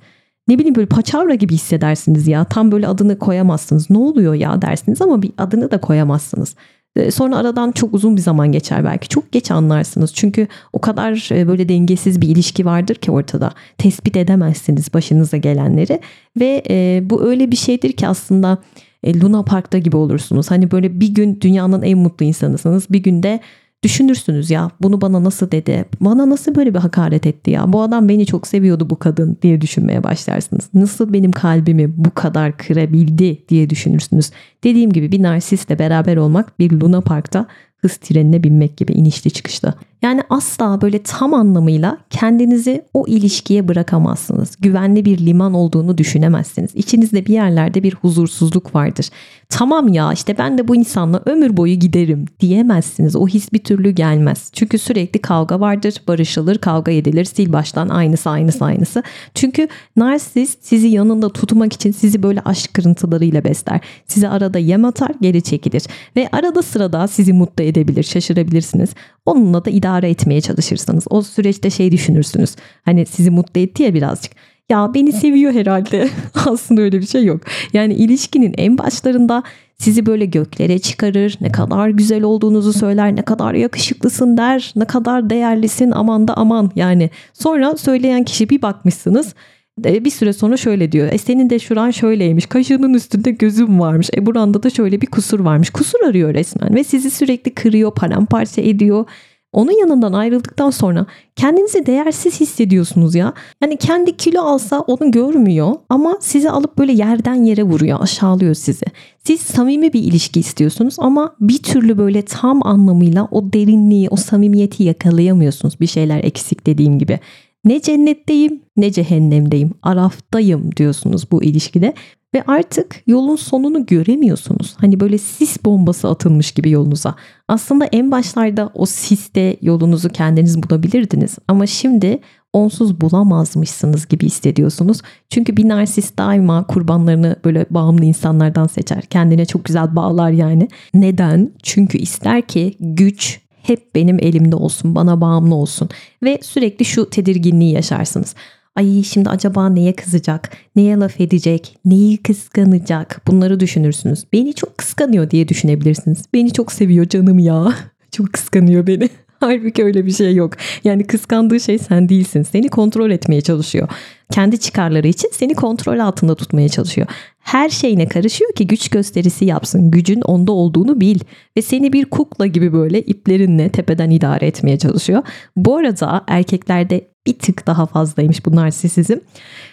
[0.47, 2.45] ne bileyim böyle paçavra gibi hissedersiniz ya.
[2.45, 3.89] Tam böyle adını koyamazsınız.
[3.89, 6.55] Ne oluyor ya dersiniz ama bir adını da koyamazsınız.
[6.95, 9.09] E, sonra aradan çok uzun bir zaman geçer belki.
[9.09, 10.13] Çok geç anlarsınız.
[10.13, 13.51] Çünkü o kadar e, böyle dengesiz bir ilişki vardır ki ortada.
[13.77, 15.99] Tespit edemezsiniz başınıza gelenleri.
[16.39, 18.57] Ve e, bu öyle bir şeydir ki aslında
[19.05, 20.51] Luna Park'ta gibi olursunuz.
[20.51, 22.85] Hani böyle bir gün dünyanın en mutlu insanısınız.
[22.89, 23.39] Bir günde
[23.83, 25.85] düşünürsünüz ya bunu bana nasıl dedi?
[26.01, 27.73] Bana nasıl böyle bir hakaret etti ya?
[27.73, 30.69] Bu adam beni çok seviyordu bu kadın diye düşünmeye başlarsınız.
[30.73, 34.31] Nasıl benim kalbimi bu kadar kırabildi diye düşünürsünüz.
[34.63, 37.47] Dediğim gibi bir narsistle beraber olmak bir Luna Park'ta
[37.83, 39.73] hız trenine binmek gibi inişli çıkışta.
[40.01, 44.55] Yani asla böyle tam anlamıyla kendinizi o ilişkiye bırakamazsınız.
[44.59, 46.71] Güvenli bir liman olduğunu düşünemezsiniz.
[46.75, 49.09] İçinizde bir yerlerde bir huzursuzluk vardır.
[49.49, 53.15] Tamam ya işte ben de bu insanla ömür boyu giderim diyemezsiniz.
[53.15, 54.49] O his bir türlü gelmez.
[54.53, 59.03] Çünkü sürekli kavga vardır, barışılır, kavga edilir, sil baştan aynısı aynısı aynısı.
[59.35, 63.79] Çünkü narsist sizi yanında tutmak için sizi böyle aşk kırıntılarıyla besler.
[64.07, 65.83] Size arada yem atar, geri çekilir.
[66.15, 68.89] Ve arada sırada sizi mutlu edebilir, şaşırabilirsiniz.
[69.25, 71.03] Onunla da idare etmeye çalışırsınız.
[71.09, 72.55] O süreçte şey düşünürsünüz.
[72.85, 74.31] Hani sizi mutlu etti ya birazcık.
[74.69, 76.09] Ya beni seviyor herhalde.
[76.45, 77.41] Aslında öyle bir şey yok.
[77.73, 79.43] Yani ilişkinin en başlarında
[79.77, 85.29] sizi böyle göklere çıkarır, ne kadar güzel olduğunuzu söyler, ne kadar yakışıklısın der, ne kadar
[85.29, 87.09] değerlisin aman da aman yani.
[87.33, 89.35] Sonra söyleyen kişi bir bakmışsınız
[89.77, 91.09] bir süre sonra şöyle diyor.
[91.11, 92.45] E senin de şuran şöyleymiş.
[92.45, 94.09] Kaşığının üstünde gözüm varmış.
[94.17, 95.69] E buranda da şöyle bir kusur varmış.
[95.69, 99.05] Kusur arıyor resmen ve sizi sürekli kırıyor, paramparça ediyor.
[99.53, 101.05] Onun yanından ayrıldıktan sonra
[101.35, 103.33] kendinizi değersiz hissediyorsunuz ya.
[103.61, 108.85] Yani kendi kilo alsa onu görmüyor ama sizi alıp böyle yerden yere vuruyor, aşağılıyor sizi.
[109.23, 114.83] Siz samimi bir ilişki istiyorsunuz ama bir türlü böyle tam anlamıyla o derinliği, o samimiyeti
[114.83, 115.79] yakalayamıyorsunuz.
[115.79, 117.19] Bir şeyler eksik dediğim gibi.
[117.65, 119.71] Ne cennetteyim ne cehennemdeyim.
[119.83, 121.93] Araftayım diyorsunuz bu ilişkide
[122.33, 124.75] ve artık yolun sonunu göremiyorsunuz.
[124.77, 127.15] Hani böyle sis bombası atılmış gibi yolunuza.
[127.47, 132.19] Aslında en başlarda o siste yolunuzu kendiniz bulabilirdiniz ama şimdi
[132.53, 135.01] onsuz bulamazmışsınız gibi hissediyorsunuz.
[135.29, 139.01] Çünkü bir narsist daima kurbanlarını böyle bağımlı insanlardan seçer.
[139.01, 140.67] Kendine çok güzel bağlar yani.
[140.93, 141.51] Neden?
[141.63, 145.89] Çünkü ister ki güç, hep benim elimde olsun, bana bağımlı olsun
[146.23, 148.35] ve sürekli şu tedirginliği yaşarsınız.
[148.75, 154.25] Ay şimdi acaba neye kızacak, neye laf edecek, neyi kıskanacak bunları düşünürsünüz.
[154.33, 156.25] Beni çok kıskanıyor diye düşünebilirsiniz.
[156.33, 157.73] Beni çok seviyor canım ya.
[158.11, 159.09] Çok kıskanıyor beni.
[159.47, 160.53] Halbuki öyle bir şey yok.
[160.83, 162.43] Yani kıskandığı şey sen değilsin.
[162.43, 163.87] Seni kontrol etmeye çalışıyor.
[164.31, 167.07] Kendi çıkarları için seni kontrol altında tutmaya çalışıyor.
[167.39, 169.91] Her şeyine karışıyor ki güç gösterisi yapsın.
[169.91, 171.19] Gücün onda olduğunu bil.
[171.57, 175.23] Ve seni bir kukla gibi böyle iplerinle tepeden idare etmeye çalışıyor.
[175.55, 179.17] Bu arada erkeklerde bir tık daha fazlaymış bu narsisizm.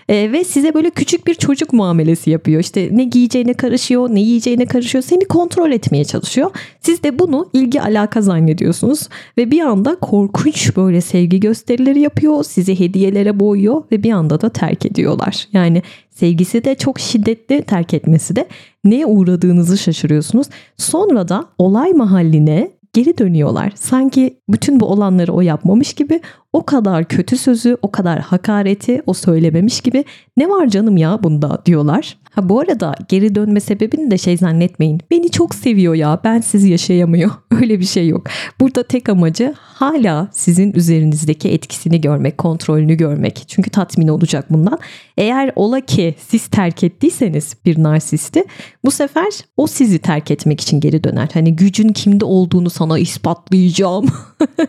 [0.09, 2.61] E, ve size böyle küçük bir çocuk muamelesi yapıyor.
[2.61, 5.05] İşte ne giyeceğine karışıyor, ne yiyeceğine karışıyor.
[5.05, 6.51] Seni kontrol etmeye çalışıyor.
[6.81, 9.09] Siz de bunu ilgi alaka zannediyorsunuz.
[9.39, 12.45] Ve bir anda korkunç böyle sevgi gösterileri yapıyor.
[12.45, 15.49] Sizi hediyelere boğuyor ve bir anda da terk ediyorlar.
[15.53, 18.49] Yani sevgisi de çok şiddetli terk etmesi de
[18.85, 20.47] neye uğradığınızı şaşırıyorsunuz.
[20.77, 23.73] Sonra da olay mahalline geri dönüyorlar.
[23.75, 26.21] Sanki bütün bu olanları o yapmamış gibi
[26.53, 30.05] o kadar kötü sözü, o kadar hakareti o söylememiş gibi
[30.37, 32.19] ne var canım ya bunda diyorlar.
[32.31, 35.01] Ha bu arada geri dönme sebebini de şey zannetmeyin.
[35.11, 37.31] Beni çok seviyor ya ben sizi yaşayamıyor.
[37.61, 38.27] Öyle bir şey yok.
[38.61, 43.45] Burada tek amacı hala sizin üzerinizdeki etkisini görmek, kontrolünü görmek.
[43.49, 44.79] Çünkü tatmin olacak bundan.
[45.17, 48.45] Eğer ola ki siz terk ettiyseniz bir narsisti
[48.85, 51.29] bu sefer o sizi terk etmek için geri döner.
[51.35, 54.07] Hani gücün kimde olduğunu sana ispatlayacağım.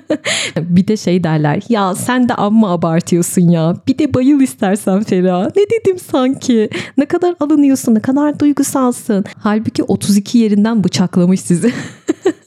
[0.57, 3.75] bir de şey derler ya sen de amma abartıyorsun ya.
[3.87, 5.51] Bir de bayıl istersen Fera.
[5.55, 6.69] Ne dedim sanki?
[6.97, 9.25] Ne kadar alınıyorsun, ne kadar duygusalsın.
[9.37, 11.73] Halbuki 32 yerinden bıçaklamış sizi.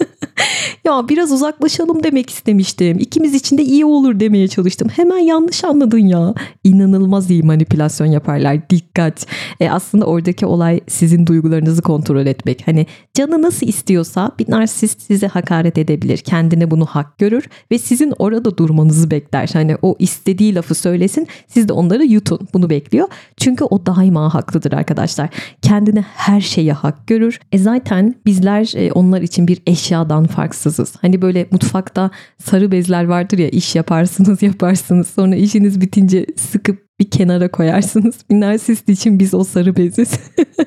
[0.84, 2.98] ya biraz uzaklaşalım demek istemiştim.
[2.98, 4.88] İkimiz için de iyi olur demeye çalıştım.
[4.88, 6.34] Hemen yanlış anladın ya.
[6.64, 8.70] İnanılmaz iyi manipülasyon yaparlar.
[8.70, 9.26] Dikkat.
[9.60, 12.66] E aslında oradaki olay sizin duygularınızı kontrol etmek.
[12.66, 16.18] Hani canı nasıl istiyorsa bir narsist size hakaret edebilir.
[16.18, 19.50] Kendine bunu hak görür ve sizin orada durmanızı bekler.
[19.52, 21.26] Hani o istediği lafı söylesin.
[21.48, 22.48] Siz de onları yutun.
[22.54, 23.08] Bunu bekliyor.
[23.36, 25.30] Çünkü o daima haklıdır arkadaşlar.
[25.62, 27.40] Kendine her şeye hak görür.
[27.52, 30.26] E zaten bizler e, onlar için bir eşyadan
[30.74, 31.02] farksızız.
[31.02, 37.10] Hani böyle mutfakta sarı bezler vardır ya iş yaparsınız yaparsınız sonra işiniz bitince sıkıp bir
[37.10, 38.14] kenara koyarsınız.
[38.30, 40.10] Bir narsist için biz o sarı beziz.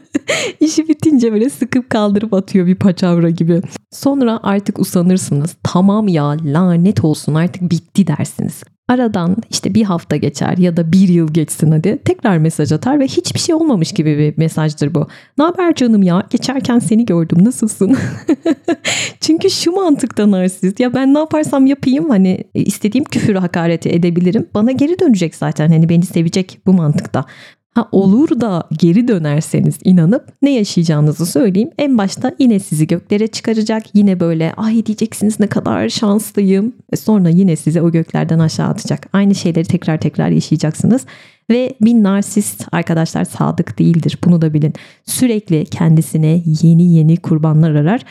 [0.59, 3.61] İşi bitince böyle sıkıp kaldırıp atıyor bir paçavra gibi.
[3.91, 5.55] Sonra artık usanırsınız.
[5.63, 8.63] Tamam ya lanet olsun artık bitti dersiniz.
[8.89, 11.99] Aradan işte bir hafta geçer ya da bir yıl geçsin hadi.
[12.05, 15.07] Tekrar mesaj atar ve hiçbir şey olmamış gibi bir mesajdır bu.
[15.37, 16.23] Ne haber canım ya?
[16.29, 17.45] Geçerken seni gördüm.
[17.45, 17.97] Nasılsın?
[19.21, 20.79] Çünkü şu mantıkta narsist.
[20.79, 24.47] Ya ben ne yaparsam yapayım hani istediğim küfür hakareti edebilirim.
[24.53, 25.69] Bana geri dönecek zaten.
[25.69, 27.25] Hani beni sevecek bu mantıkta.
[27.77, 31.69] Ha olur da geri dönerseniz inanıp ne yaşayacağınızı söyleyeyim.
[31.77, 33.83] En başta yine sizi göklere çıkaracak.
[33.93, 36.73] Yine böyle ay diyeceksiniz ne kadar şanslıyım.
[36.93, 39.07] E sonra yine sizi o göklerden aşağı atacak.
[39.13, 41.05] Aynı şeyleri tekrar tekrar yaşayacaksınız.
[41.49, 44.17] Ve bir narsist arkadaşlar sadık değildir.
[44.25, 44.73] Bunu da bilin.
[45.05, 48.01] Sürekli kendisine yeni yeni kurbanlar arar.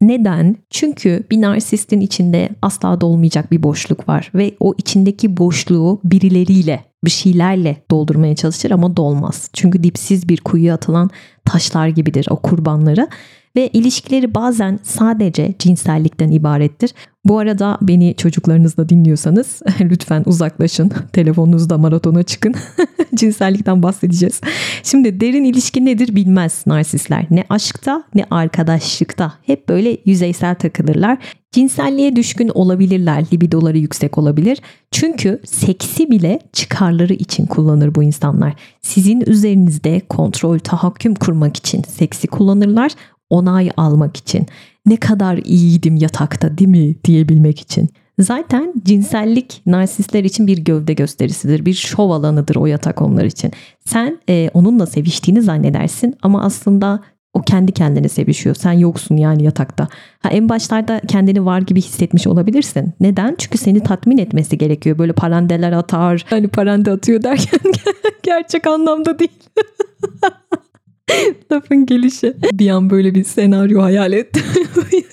[0.00, 0.56] Neden?
[0.70, 7.10] Çünkü bir narsistin içinde asla dolmayacak bir boşluk var ve o içindeki boşluğu birileriyle, bir
[7.10, 9.50] şeylerle doldurmaya çalışır ama dolmaz.
[9.52, 11.10] Çünkü dipsiz bir kuyuya atılan
[11.44, 13.08] taşlar gibidir o kurbanları
[13.56, 16.94] ve ilişkileri bazen sadece cinsellikten ibarettir.
[17.24, 20.92] Bu arada beni çocuklarınızla dinliyorsanız lütfen uzaklaşın.
[21.12, 22.54] Telefonunuzda maratona çıkın.
[23.14, 24.40] Cinsellikten bahsedeceğiz.
[24.82, 27.26] Şimdi derin ilişki nedir bilmez narsistler.
[27.30, 29.32] Ne aşkta ne arkadaşlıkta.
[29.42, 31.18] Hep böyle yüzeysel takılırlar.
[31.52, 33.24] Cinselliğe düşkün olabilirler.
[33.32, 34.58] Libidoları yüksek olabilir.
[34.90, 38.54] Çünkü seksi bile çıkarları için kullanır bu insanlar.
[38.82, 42.92] Sizin üzerinizde kontrol, tahakküm kurmak için seksi kullanırlar
[43.30, 44.46] onay almak için.
[44.86, 47.88] Ne kadar iyiydim yatakta değil mi diyebilmek için.
[48.18, 51.66] Zaten cinsellik narsistler için bir gövde gösterisidir.
[51.66, 53.52] Bir şov alanıdır o yatak onlar için.
[53.84, 57.00] Sen e, onunla seviştiğini zannedersin ama aslında
[57.34, 58.54] o kendi kendine sevişiyor.
[58.54, 59.88] Sen yoksun yani yatakta.
[60.20, 62.92] Ha, en başlarda kendini var gibi hissetmiş olabilirsin.
[63.00, 63.34] Neden?
[63.38, 64.98] Çünkü seni tatmin etmesi gerekiyor.
[64.98, 66.24] Böyle parandeler atar.
[66.30, 67.60] Hani parande atıyor derken
[68.22, 69.30] gerçek anlamda değil.
[71.52, 72.36] Lafın gelişi.
[72.52, 74.42] Bir an böyle bir senaryo hayal ettim.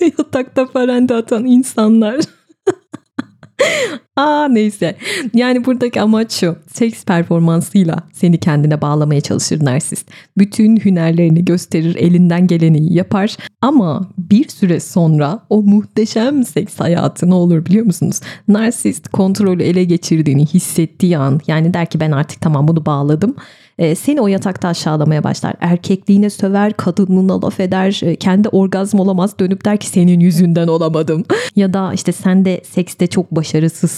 [0.18, 2.20] Yatakta parende atan insanlar.
[4.16, 4.96] Aa neyse.
[5.34, 6.56] Yani buradaki amaç şu.
[6.72, 10.10] Seks performansıyla seni kendine bağlamaya çalışır narsist.
[10.38, 13.36] Bütün hünerlerini gösterir, elinden geleni yapar.
[13.60, 18.20] Ama bir süre sonra o muhteşem seks hayatı ne olur biliyor musunuz?
[18.48, 23.36] Narsist kontrolü ele geçirdiğini hissettiği an yani der ki ben artık tamam bunu bağladım
[23.78, 25.54] e, seni o yatakta aşağılamaya başlar.
[25.60, 31.24] Erkekliğine söver, kadınlığına laf eder, e, kendi orgazm olamaz dönüp der ki senin yüzünden olamadım.
[31.56, 33.30] ya da işte sen de sekste çok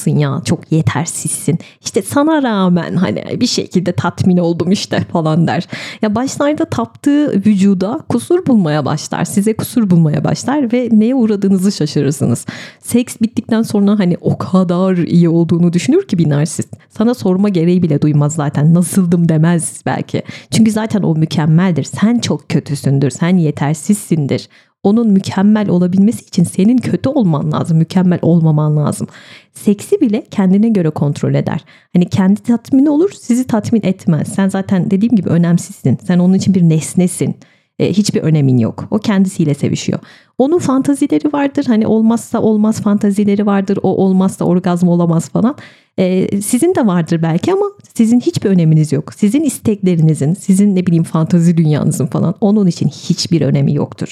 [0.05, 1.59] başarısızsın ya, çok yetersizsin.
[1.85, 5.67] İşte sana rağmen hani bir şekilde tatmin oldum işte falan der.
[6.03, 9.25] Ya başlarda taptığı vücuda kusur bulmaya başlar.
[9.25, 12.47] Size kusur bulmaya başlar ve neye uğradığınızı şaşırırsınız.
[12.81, 16.69] Seks bittikten sonra hani o kadar iyi olduğunu düşünür ki bir narsist.
[16.91, 18.75] Sana sorma gereği bile duymaz zaten.
[18.75, 20.23] Nasıldım demez belki.
[20.51, 21.85] Çünkü zaten o mükemmeldir.
[21.85, 23.11] Sen çok kötüsündür.
[23.11, 24.49] Sen yetersizsindir.
[24.85, 29.07] Onun mükemmel olabilmesi için senin kötü olman lazım, mükemmel olmaman lazım.
[29.53, 31.65] Seksi bile kendine göre kontrol eder.
[31.93, 34.29] Hani kendi tatmin olur, sizi tatmin etmez.
[34.35, 35.99] Sen zaten dediğim gibi önemsizsin.
[36.07, 37.37] Sen onun için bir nesnesin.
[37.79, 38.85] E, hiçbir önemin yok.
[38.91, 39.99] O kendisiyle sevişiyor.
[40.39, 41.65] Onun fantazileri vardır.
[41.67, 43.79] Hani olmazsa olmaz fantazileri vardır.
[43.83, 45.57] O olmazsa orgazm olamaz falan.
[45.99, 47.67] E, sizin de vardır belki ama
[47.97, 49.15] sizin hiçbir öneminiz yok.
[49.15, 54.09] Sizin isteklerinizin, sizin ne bileyim fantazi dünyanızın falan onun için hiçbir önemi yoktur.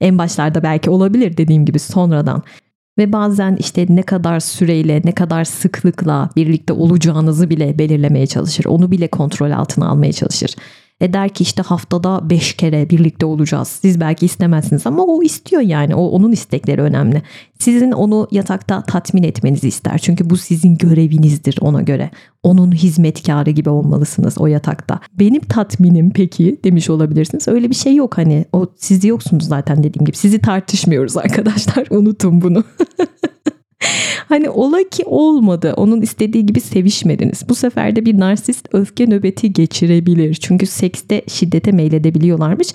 [0.00, 2.42] En başlarda belki olabilir dediğim gibi sonradan.
[2.98, 8.64] Ve bazen işte ne kadar süreyle, ne kadar sıklıkla birlikte olacağınızı bile belirlemeye çalışır.
[8.64, 10.56] Onu bile kontrol altına almaya çalışır.
[11.04, 13.68] E der ki işte haftada 5 kere birlikte olacağız.
[13.68, 15.94] Siz belki istemezsiniz ama o istiyor yani.
[15.94, 17.22] O onun istekleri önemli.
[17.58, 19.98] Sizin onu yatakta tatmin etmenizi ister.
[19.98, 22.10] Çünkü bu sizin görevinizdir ona göre.
[22.42, 25.00] Onun hizmetkarı gibi olmalısınız o yatakta.
[25.12, 27.48] Benim tatminim peki demiş olabilirsiniz.
[27.48, 28.44] Öyle bir şey yok hani.
[28.52, 30.16] O siz yoksunuz zaten dediğim gibi.
[30.16, 31.86] Sizi tartışmıyoruz arkadaşlar.
[31.90, 32.64] Unutun bunu.
[34.28, 35.74] hani ola ki olmadı.
[35.76, 37.48] Onun istediği gibi sevişmediniz.
[37.48, 40.34] Bu sefer de bir narsist öfke nöbeti geçirebilir.
[40.34, 42.68] Çünkü sekste şiddete meyledebiliyorlarmış.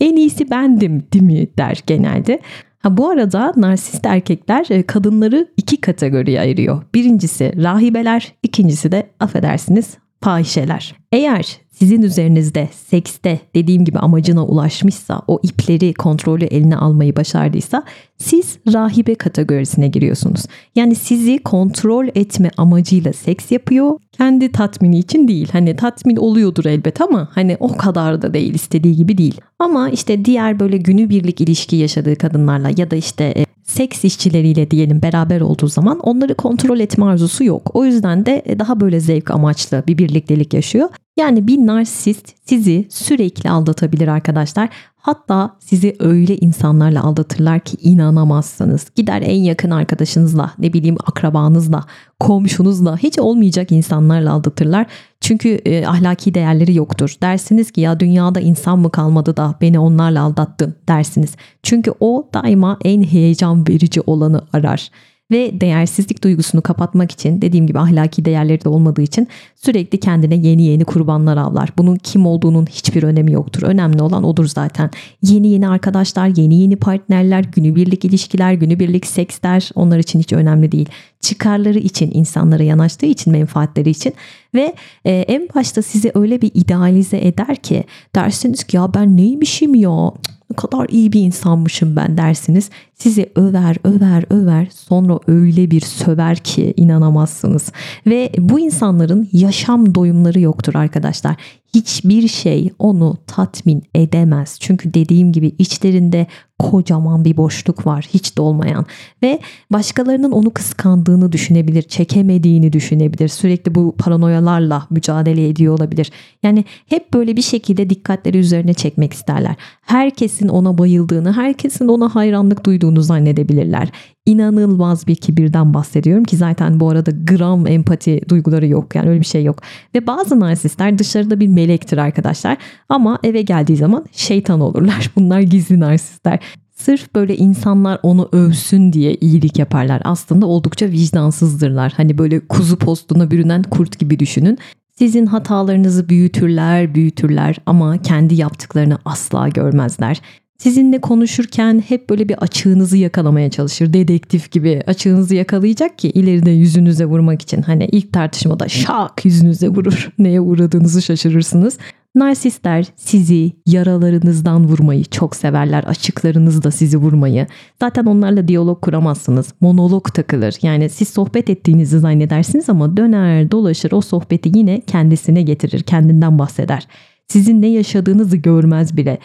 [0.00, 2.40] En iyisi bendim değil mi der genelde.
[2.78, 6.82] Ha, bu arada narsist erkekler e, kadınları iki kategoriye ayırıyor.
[6.94, 10.94] Birincisi rahibeler, ikincisi de affedersiniz fahişeler.
[11.12, 17.82] Eğer sizin üzerinizde sekste dediğim gibi amacına ulaşmışsa, o ipleri kontrolü eline almayı başardıysa
[18.18, 20.42] siz rahibe kategorisine giriyorsunuz.
[20.74, 23.98] Yani sizi kontrol etme amacıyla seks yapıyor.
[24.12, 25.48] Kendi tatmini için değil.
[25.52, 29.40] Hani tatmin oluyordur elbet ama hani o kadar da değil istediği gibi değil.
[29.58, 35.02] Ama işte diğer böyle günübirlik ilişki yaşadığı kadınlarla ya da işte e, seks işçileriyle diyelim
[35.02, 37.70] beraber olduğu zaman onları kontrol etme arzusu yok.
[37.74, 40.88] O yüzden de daha böyle zevk amaçlı bir birliktelik yaşıyor.
[41.16, 44.68] Yani bir narsist sizi sürekli aldatabilir arkadaşlar.
[44.96, 48.86] Hatta sizi öyle insanlarla aldatırlar ki inanamazsınız.
[48.94, 51.84] Gider en yakın arkadaşınızla, ne bileyim akrabanızla,
[52.20, 54.86] komşunuzla hiç olmayacak insanlarla aldatırlar.
[55.20, 57.14] Çünkü e, ahlaki değerleri yoktur.
[57.22, 61.36] Dersiniz ki ya dünyada insan mı kalmadı da beni onlarla aldattın dersiniz.
[61.62, 64.90] Çünkü o daima en heyecan verici olanı arar
[65.30, 70.62] ve değersizlik duygusunu kapatmak için dediğim gibi ahlaki değerleri de olmadığı için sürekli kendine yeni
[70.62, 71.70] yeni kurbanlar avlar.
[71.78, 73.62] Bunun kim olduğunun hiçbir önemi yoktur.
[73.62, 74.90] Önemli olan odur zaten.
[75.22, 80.88] Yeni yeni arkadaşlar, yeni yeni partnerler, günübirlik ilişkiler, günübirlik seksler onlar için hiç önemli değil.
[81.20, 84.14] Çıkarları için, insanlara yanaştığı için, menfaatleri için
[84.54, 87.84] ve e, en başta sizi öyle bir idealize eder ki
[88.14, 90.10] dersiniz ki ya ben neymişim ya
[90.50, 92.70] ne kadar iyi bir insanmışım ben dersiniz.
[92.94, 97.72] Sizi över över över sonra öyle bir söver ki inanamazsınız.
[98.06, 101.36] Ve bu insanların yaşam doyumları yoktur arkadaşlar.
[101.74, 104.56] Hiçbir şey onu tatmin edemez.
[104.60, 106.26] Çünkü dediğim gibi içlerinde
[106.58, 108.86] kocaman bir boşluk var hiç dolmayan
[109.22, 109.40] ve
[109.72, 113.28] başkalarının onu kıskandığını düşünebilir, çekemediğini düşünebilir.
[113.28, 116.10] Sürekli bu paranoyalarla mücadele ediyor olabilir.
[116.42, 119.54] Yani hep böyle bir şekilde dikkatleri üzerine çekmek isterler.
[119.82, 123.88] Herkesin ona bayıldığını, herkesin ona hayranlık duyduğunu zannedebilirler.
[124.26, 128.94] İnanılmaz bir kibirden bahsediyorum ki zaten bu arada gram empati duyguları yok.
[128.94, 129.58] Yani öyle bir şey yok.
[129.94, 132.56] Ve bazı narsistler dışarıda bir melektir arkadaşlar.
[132.88, 135.10] Ama eve geldiği zaman şeytan olurlar.
[135.16, 136.38] Bunlar gizli narsistler.
[136.74, 140.02] Sırf böyle insanlar onu övsün diye iyilik yaparlar.
[140.04, 141.92] Aslında oldukça vicdansızdırlar.
[141.96, 144.58] Hani böyle kuzu postuna bürünen kurt gibi düşünün.
[144.98, 150.20] Sizin hatalarınızı büyütürler, büyütürler ama kendi yaptıklarını asla görmezler.
[150.58, 153.92] Sizinle konuşurken hep böyle bir açığınızı yakalamaya çalışır.
[153.92, 157.62] Dedektif gibi açığınızı yakalayacak ki ileride yüzünüze vurmak için.
[157.62, 160.08] Hani ilk tartışmada şak yüzünüze vurur.
[160.18, 161.78] Neye uğradığınızı şaşırırsınız.
[162.14, 165.84] Narsistler sizi yaralarınızdan vurmayı çok severler.
[165.84, 167.46] Açıklarınızda sizi vurmayı.
[167.80, 169.52] Zaten onlarla diyalog kuramazsınız.
[169.60, 170.54] Monolog takılır.
[170.62, 175.82] Yani siz sohbet ettiğinizi zannedersiniz ama döner dolaşır o sohbeti yine kendisine getirir.
[175.82, 176.86] Kendinden bahseder.
[177.28, 179.18] Sizin ne yaşadığınızı görmez bile.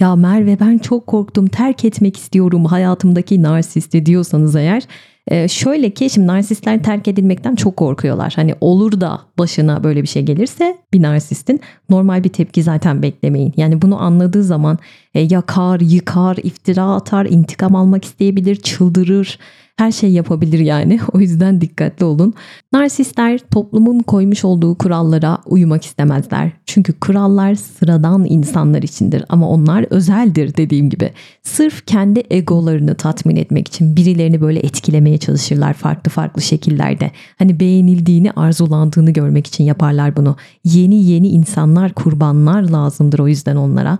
[0.00, 4.82] Ya Merve ben çok korktum terk etmek istiyorum hayatımdaki narsisti diyorsanız eğer
[5.30, 8.32] ee, şöyle ki şimdi narsistler terk edilmekten çok korkuyorlar.
[8.36, 13.54] Hani olur da başına böyle bir şey gelirse bir narsistin normal bir tepki zaten beklemeyin.
[13.56, 14.78] Yani bunu anladığı zaman
[15.14, 19.38] e, yakar, yıkar, iftira atar, intikam almak isteyebilir, çıldırır
[19.78, 21.00] her şey yapabilir yani.
[21.12, 22.34] O yüzden dikkatli olun.
[22.72, 26.50] Narsistler toplumun koymuş olduğu kurallara uymak istemezler.
[26.66, 31.12] Çünkü kurallar sıradan insanlar içindir ama onlar özeldir dediğim gibi.
[31.42, 37.10] Sırf kendi egolarını tatmin etmek için birilerini böyle etkilemeye çalışırlar farklı farklı şekillerde.
[37.38, 40.36] Hani beğenildiğini, arzulandığını görmek için yaparlar bunu.
[40.64, 43.98] Yeni yeni insanlar, kurbanlar lazımdır o yüzden onlara.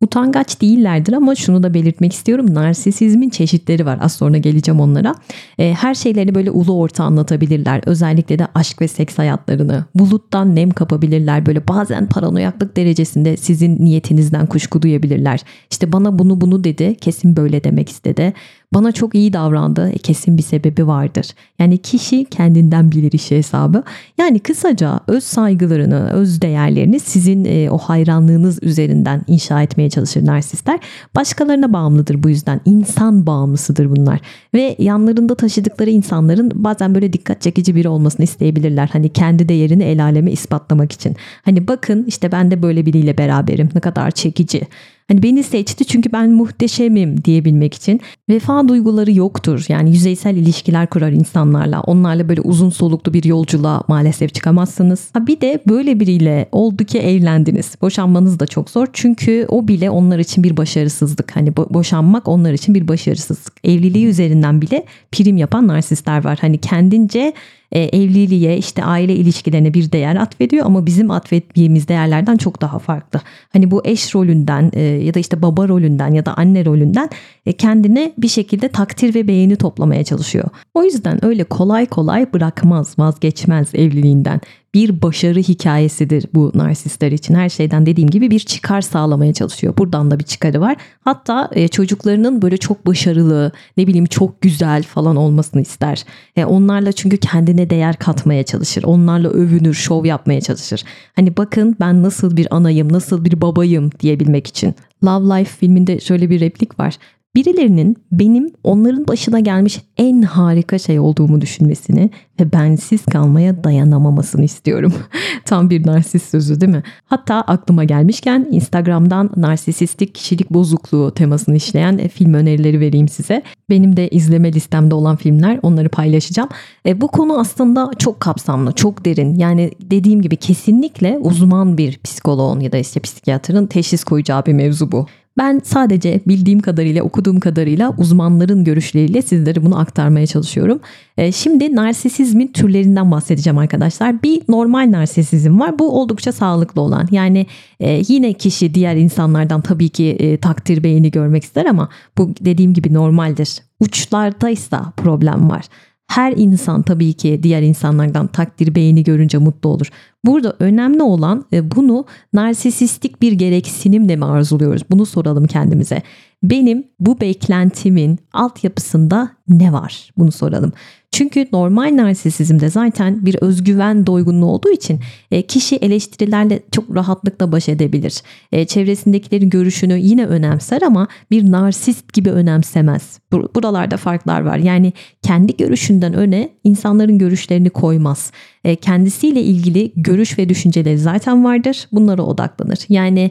[0.00, 2.54] Utangaç değillerdir ama şunu da belirtmek istiyorum.
[2.54, 3.98] Narsisizmin çeşitleri var.
[4.02, 5.14] Az sonra geleceğim onlara.
[5.58, 7.80] E, her şeylerini böyle ulu orta anlatabilirler.
[7.86, 9.84] Özellikle de aşk ve seks hayatlarını.
[9.94, 11.46] Buluttan nem kapabilirler.
[11.46, 15.40] Böyle bazen paranoyaklık derecesinde sizin niyetinizden kuşku duyabilirler.
[15.70, 16.96] İşte bana bunu bunu dedi.
[17.00, 18.32] Kesin böyle demek istedi.
[18.74, 19.90] Bana çok iyi davrandı.
[19.90, 21.26] E, kesin bir sebebi vardır.
[21.58, 23.82] Yani kişi kendinden bilir işi hesabı.
[24.18, 30.80] Yani kısaca öz saygılarını, öz değerlerini sizin e, o hayranlığınız üzerinden inşa etmeye çalışır narsistler.
[31.16, 32.60] Başkalarına bağımlıdır bu yüzden.
[32.64, 34.20] İnsan bağımlısıdır bunlar.
[34.54, 38.88] Ve yanlarında taşıdıkları insanların bazen böyle dikkat çekici biri olmasını isteyebilirler.
[38.92, 41.16] Hani kendi değerini el aleme ispatlamak için.
[41.42, 43.68] Hani bakın işte ben de böyle biriyle beraberim.
[43.74, 44.62] Ne kadar çekici.
[45.08, 48.00] Hani beni seçti çünkü ben muhteşemim diyebilmek için.
[48.28, 49.64] Vefa duyguları yoktur.
[49.68, 51.80] Yani yüzeysel ilişkiler kurar insanlarla.
[51.80, 55.08] Onlarla böyle uzun soluklu bir yolculuğa maalesef çıkamazsınız.
[55.12, 57.74] Ha bir de böyle biriyle oldu ki evlendiniz.
[57.82, 58.86] Boşanmanız da çok zor.
[58.92, 61.36] Çünkü o bile onlar için bir başarısızlık.
[61.36, 63.52] Hani bo- boşanmak onlar için bir başarısızlık.
[63.64, 66.38] Evliliği üzerinden bile prim yapan narsistler var.
[66.40, 67.32] Hani kendince
[67.72, 73.20] e, evliliğe işte aile ilişkilerine bir değer atfediyor ama bizim atfettiğimiz değerlerden çok daha farklı.
[73.52, 77.10] Hani bu eş rolünden e, ya da işte baba rolünden ya da anne rolünden
[77.46, 80.48] e, kendine bir şekilde takdir ve beğeni toplamaya çalışıyor.
[80.74, 84.40] O yüzden öyle kolay kolay bırakmaz, vazgeçmez evliliğinden
[84.74, 87.34] bir başarı hikayesidir bu narsistler için.
[87.34, 89.76] Her şeyden dediğim gibi bir çıkar sağlamaya çalışıyor.
[89.78, 90.76] Buradan da bir çıkarı var.
[91.00, 96.04] Hatta e, çocuklarının böyle çok başarılı, ne bileyim çok güzel falan olmasını ister.
[96.36, 98.82] E, onlarla çünkü kendine değer katmaya çalışır.
[98.82, 100.84] Onlarla övünür, şov yapmaya çalışır.
[101.16, 104.74] Hani bakın ben nasıl bir anayım, nasıl bir babayım diyebilmek için.
[105.04, 106.98] Love Life filminde şöyle bir replik var.
[107.34, 112.10] Birilerinin benim onların başına gelmiş en harika şey olduğumu düşünmesini
[112.40, 114.94] ve bensiz kalmaya dayanamamasını istiyorum.
[115.44, 116.82] Tam bir narsist sözü değil mi?
[117.06, 123.42] Hatta aklıma gelmişken Instagram'dan narsisistik kişilik bozukluğu temasını işleyen e, film önerileri vereyim size.
[123.70, 126.48] Benim de izleme listemde olan filmler onları paylaşacağım.
[126.86, 129.34] E, bu konu aslında çok kapsamlı, çok derin.
[129.34, 134.92] Yani dediğim gibi kesinlikle uzman bir psikoloğun ya da işte psikiyatrın teşhis koyacağı bir mevzu
[134.92, 135.06] bu.
[135.38, 140.80] Ben sadece bildiğim kadarıyla, okuduğum kadarıyla uzmanların görüşleriyle sizlere bunu aktarmaya çalışıyorum.
[141.18, 144.22] E, şimdi narsisizmin türlerinden bahsedeceğim arkadaşlar.
[144.22, 145.78] Bir normal narsisizm var.
[145.78, 147.08] Bu oldukça sağlıklı olan.
[147.10, 147.46] Yani
[147.80, 152.74] e, yine kişi diğer insanlardan tabii ki e, takdir beğeni görmek ister ama bu dediğim
[152.74, 153.58] gibi normaldir.
[153.80, 155.64] Uçlardaysa problem var.
[156.08, 159.86] Her insan tabii ki diğer insanlardan takdir beğeni görünce mutlu olur.
[160.24, 164.82] Burada önemli olan e, bunu narsisistik bir gereksinimle mi arzuluyoruz?
[164.90, 166.02] Bunu soralım kendimize.
[166.42, 170.10] Benim bu beklentimin altyapısında ne var?
[170.18, 170.72] Bunu soralım.
[171.12, 175.00] Çünkü normal narsisizmde zaten bir özgüven doygunluğu olduğu için
[175.30, 178.22] e, kişi eleştirilerle çok rahatlıkla baş edebilir.
[178.52, 183.20] E, çevresindekilerin görüşünü yine önemser ama bir narsist gibi önemsemez.
[183.32, 184.58] Buralarda farklar var.
[184.58, 184.92] Yani
[185.22, 188.32] kendi görüşünden öne insanların görüşlerini koymaz.
[188.64, 191.88] E, kendisiyle ilgili görüş ve düşünceleri zaten vardır.
[191.92, 192.78] Bunlara odaklanır.
[192.88, 193.30] Yani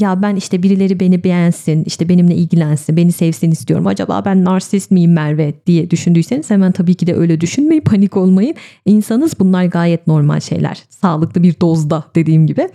[0.00, 3.86] ya ben işte birileri beni beğensin, işte benimle ilgilensin, beni sevsin istiyorum.
[3.86, 8.54] Acaba ben narsist miyim Merve diye düşündüyseniz hemen Tabii ki de öyle düşünmeyin, panik olmayın.
[8.86, 10.82] İnsanız bunlar gayet normal şeyler.
[10.88, 12.68] Sağlıklı bir dozda dediğim gibi.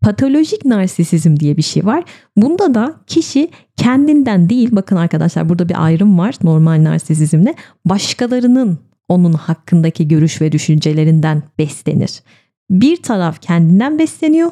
[0.00, 2.04] Patolojik narsisizm diye bir şey var.
[2.36, 7.54] Bunda da kişi kendinden değil, bakın arkadaşlar burada bir ayrım var normal narsisizmle.
[7.84, 8.78] Başkalarının
[9.08, 12.22] onun hakkındaki görüş ve düşüncelerinden beslenir.
[12.70, 14.50] Bir taraf kendinden besleniyor,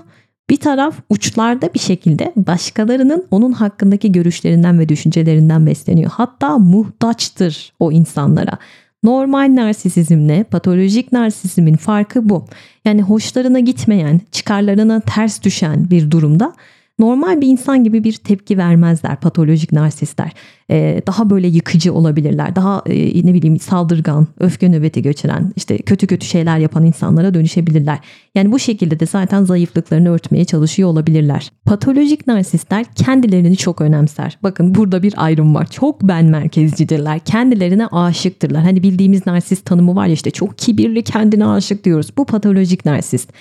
[0.50, 6.10] bir taraf uçlarda bir şekilde başkalarının onun hakkındaki görüşlerinden ve düşüncelerinden besleniyor.
[6.14, 8.58] Hatta muhtaçtır o insanlara.
[9.02, 12.44] Normal narsisizmle patolojik narsizmin farkı bu.
[12.84, 16.52] Yani hoşlarına gitmeyen, çıkarlarına ters düşen bir durumda
[16.98, 20.32] normal bir insan gibi bir tepki vermezler patolojik narsistler.
[20.70, 22.56] Ee, daha böyle yıkıcı olabilirler.
[22.56, 27.98] Daha e, ne bileyim saldırgan, öfke nöbeti geçiren, işte kötü kötü şeyler yapan insanlara dönüşebilirler.
[28.34, 31.52] Yani bu şekilde de zaten zayıflıklarını örtmeye çalışıyor olabilirler.
[31.64, 34.38] Patolojik narsistler kendilerini çok önemser.
[34.42, 35.66] Bakın burada bir ayrım var.
[35.66, 37.18] Çok ben merkezcidirler.
[37.18, 38.62] Kendilerine aşıktırlar.
[38.62, 42.10] Hani bildiğimiz narsist tanımı var ya işte çok kibirli kendine aşık diyoruz.
[42.16, 43.32] Bu patolojik narsist.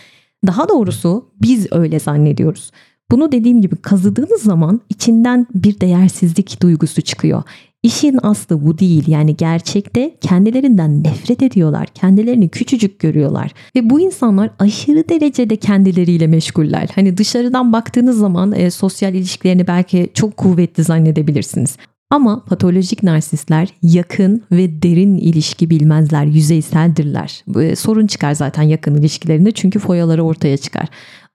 [0.48, 2.72] Daha doğrusu biz öyle zannediyoruz.
[3.12, 7.44] Bunu dediğim gibi kazıdığınız zaman içinden bir değersizlik duygusu çıkıyor.
[7.84, 9.08] İşin aslı bu değil.
[9.08, 11.88] Yani gerçekte kendilerinden nefret ediyorlar.
[11.88, 13.52] Kendilerini küçücük görüyorlar.
[13.76, 16.90] Ve bu insanlar aşırı derecede kendileriyle meşguller.
[16.96, 21.78] Hani dışarıdan baktığınız zaman e, sosyal ilişkilerini belki çok kuvvetli zannedebilirsiniz.
[22.10, 27.44] Ama patolojik narsistler yakın ve derin ilişki bilmezler, yüzeyseldirler.
[27.62, 30.88] E, sorun çıkar zaten yakın ilişkilerinde çünkü foyaları ortaya çıkar.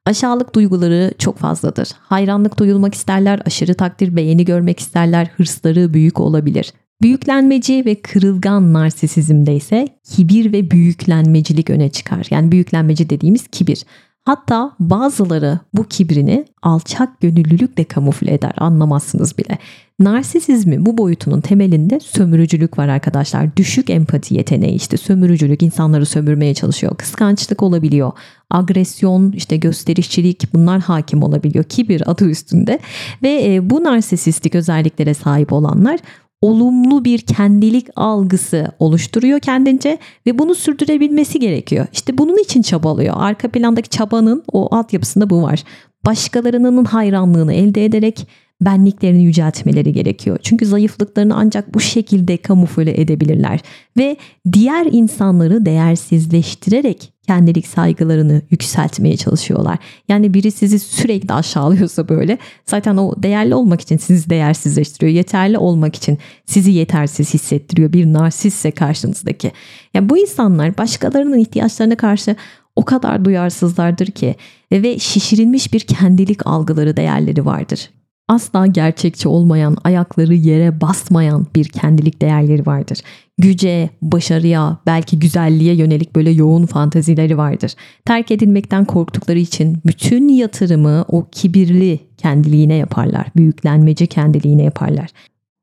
[0.07, 1.88] Aşağılık duyguları çok fazladır.
[1.99, 6.72] Hayranlık duyulmak isterler, aşırı takdir, beğeni görmek isterler, hırsları büyük olabilir.
[7.03, 12.26] Büyüklenmeci ve kırılgan narsisizmde ise kibir ve büyüklenmecilik öne çıkar.
[12.30, 13.84] Yani büyüklenmeci dediğimiz kibir.
[14.29, 19.59] Hatta bazıları bu kibrini alçak gönüllülükle kamufle eder anlamazsınız bile.
[19.99, 23.57] Narsisizmi bu boyutunun temelinde sömürücülük var arkadaşlar.
[23.57, 26.97] Düşük empati yeteneği işte sömürücülük insanları sömürmeye çalışıyor.
[26.97, 28.12] Kıskançlık olabiliyor.
[28.51, 31.64] Agresyon işte gösterişçilik bunlar hakim olabiliyor.
[31.64, 32.79] Kibir adı üstünde
[33.22, 36.01] ve e, bu narsisistik özelliklere sahip olanlar
[36.41, 41.86] olumlu bir kendilik algısı oluşturuyor kendince ve bunu sürdürebilmesi gerekiyor.
[41.93, 43.14] İşte bunun için çabalıyor.
[43.18, 45.64] Arka plandaki çabanın o altyapısında bu var.
[46.07, 48.26] Başkalarının hayranlığını elde ederek
[48.61, 50.39] benliklerini yüceltmeleri gerekiyor.
[50.43, 53.61] Çünkü zayıflıklarını ancak bu şekilde kamufle edebilirler
[53.97, 54.17] ve
[54.53, 59.79] diğer insanları değersizleştirerek kendilik saygılarını yükseltmeye çalışıyorlar.
[60.09, 65.13] Yani biri sizi sürekli aşağılıyorsa böyle zaten o değerli olmak için sizi değersizleştiriyor.
[65.13, 69.53] Yeterli olmak için sizi yetersiz hissettiriyor bir narsistse karşınızdaki.
[69.95, 72.37] Yani bu insanlar başkalarının ihtiyaçlarına karşı
[72.77, 74.35] o kadar duyarsızlardır ki
[74.73, 77.91] ve şişirilmiş bir kendilik algıları değerleri vardır
[78.29, 82.99] asla gerçekçi olmayan, ayakları yere basmayan bir kendilik değerleri vardır.
[83.39, 87.74] Güce, başarıya, belki güzelliğe yönelik böyle yoğun fantazileri vardır.
[88.05, 93.26] Terk edilmekten korktukları için bütün yatırımı o kibirli kendiliğine yaparlar.
[93.37, 95.09] Büyüklenmeci kendiliğine yaparlar.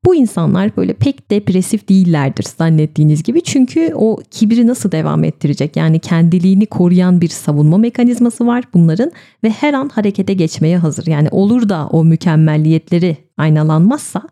[0.06, 3.42] Bu insanlar böyle pek depresif değillerdir zannettiğiniz gibi.
[3.42, 5.76] Çünkü o kibri nasıl devam ettirecek?
[5.76, 9.12] Yani kendiliğini koruyan bir savunma mekanizması var bunların
[9.44, 11.06] ve her an harekete geçmeye hazır.
[11.06, 14.22] Yani olur da o mükemmelliyetleri aynalanmazsa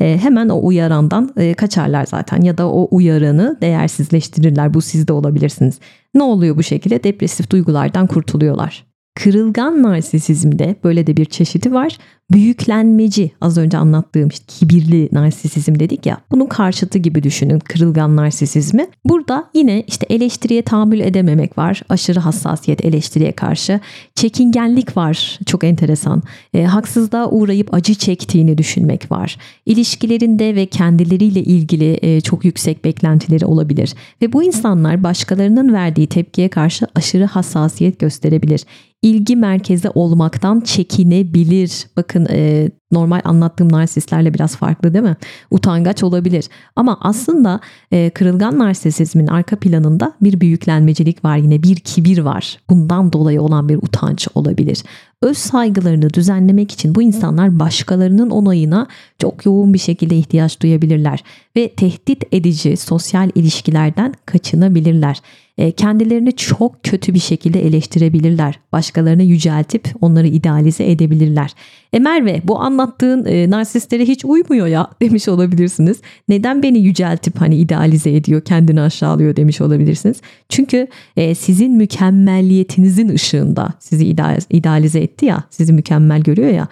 [0.00, 4.74] e, hemen o uyarandan e, kaçarlar zaten ya da o uyaranı değersizleştirirler.
[4.74, 5.78] Bu sizde olabilirsiniz.
[6.14, 7.04] Ne oluyor bu şekilde?
[7.04, 8.84] Depresif duygulardan kurtuluyorlar.
[9.14, 11.98] Kırılgan narsisizmde böyle de bir çeşidi var
[12.32, 18.86] büyüklenmeci az önce anlattığım işte kibirli narsisizm dedik ya bunun karşıtı gibi düşünün kırılgan narsisizmi.
[19.04, 21.82] Burada yine işte eleştiriye tahammül edememek var.
[21.88, 23.80] Aşırı hassasiyet eleştiriye karşı.
[24.14, 25.38] Çekingenlik var.
[25.46, 26.22] Çok enteresan.
[26.54, 29.36] E, haksızlığa uğrayıp acı çektiğini düşünmek var.
[29.66, 33.94] İlişkilerinde ve kendileriyle ilgili e, çok yüksek beklentileri olabilir.
[34.22, 38.64] Ve bu insanlar başkalarının verdiği tepkiye karşı aşırı hassasiyet gösterebilir
[39.04, 41.86] ilgi merkezi olmaktan çekinebilir.
[41.96, 45.16] Bakın e, normal anlattığım narsistlerle biraz farklı değil mi?
[45.50, 46.48] Utangaç olabilir.
[46.76, 47.60] Ama aslında
[47.92, 52.58] e, kırılgan narsisizmin arka planında bir büyüklenmecilik var yine bir kibir var.
[52.70, 54.82] Bundan dolayı olan bir utanç olabilir.
[55.22, 58.86] Öz saygılarını düzenlemek için bu insanlar başkalarının onayına
[59.18, 61.24] çok yoğun bir şekilde ihtiyaç duyabilirler
[61.56, 65.20] ve tehdit edici sosyal ilişkilerden kaçınabilirler.
[65.58, 68.60] E, kendilerini çok kötü bir şekilde eleştirebilirler.
[68.72, 71.54] Başkalarını yüceltip onları idealize edebilirler.
[71.92, 76.00] E Merve bu anlattığın e, narsistlere hiç uymuyor ya demiş olabilirsiniz.
[76.28, 80.20] Neden beni yüceltip hani idealize ediyor kendini aşağılıyor demiş olabilirsiniz.
[80.48, 80.86] Çünkü
[81.16, 84.06] e, sizin mükemmelliyetinizin ışığında sizi
[84.50, 86.68] idealize etti ya sizi mükemmel görüyor ya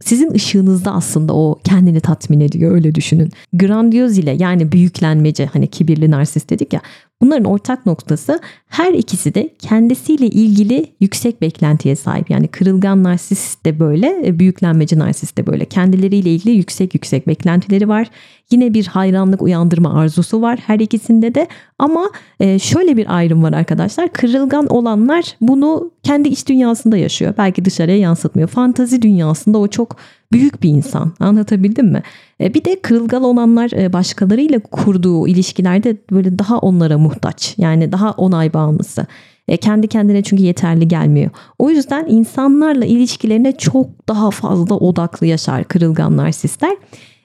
[0.00, 3.30] sizin ışığınızda aslında o kendini tatmin ediyor öyle düşünün.
[3.52, 6.80] Grandiyoz ile yani büyüklenmece hani kibirli narsist dedik ya
[7.24, 12.30] Bunların ortak noktası her ikisi de kendisiyle ilgili yüksek beklentiye sahip.
[12.30, 15.64] Yani kırılgan narsist de böyle, e, büyüklenmeci narsist de böyle.
[15.64, 18.10] Kendileriyle ilgili yüksek yüksek beklentileri var.
[18.50, 21.46] Yine bir hayranlık uyandırma arzusu var her ikisinde de.
[21.78, 22.10] Ama
[22.40, 24.12] e, şöyle bir ayrım var arkadaşlar.
[24.12, 27.34] Kırılgan olanlar bunu kendi iç dünyasında yaşıyor.
[27.38, 28.48] Belki dışarıya yansıtmıyor.
[28.48, 29.96] Fantazi dünyasında o çok
[30.34, 31.12] büyük bir insan.
[31.20, 32.02] Anlatabildim mi?
[32.40, 37.54] E, bir de kırılgan olanlar e, başkalarıyla kurduğu ilişkilerde böyle daha onlara muhtaç.
[37.58, 39.06] Yani daha onay bağımlısı.
[39.48, 41.30] E, kendi kendine çünkü yeterli gelmiyor.
[41.58, 46.76] O yüzden insanlarla ilişkilerine çok daha fazla odaklı yaşar kırılgan narsistler.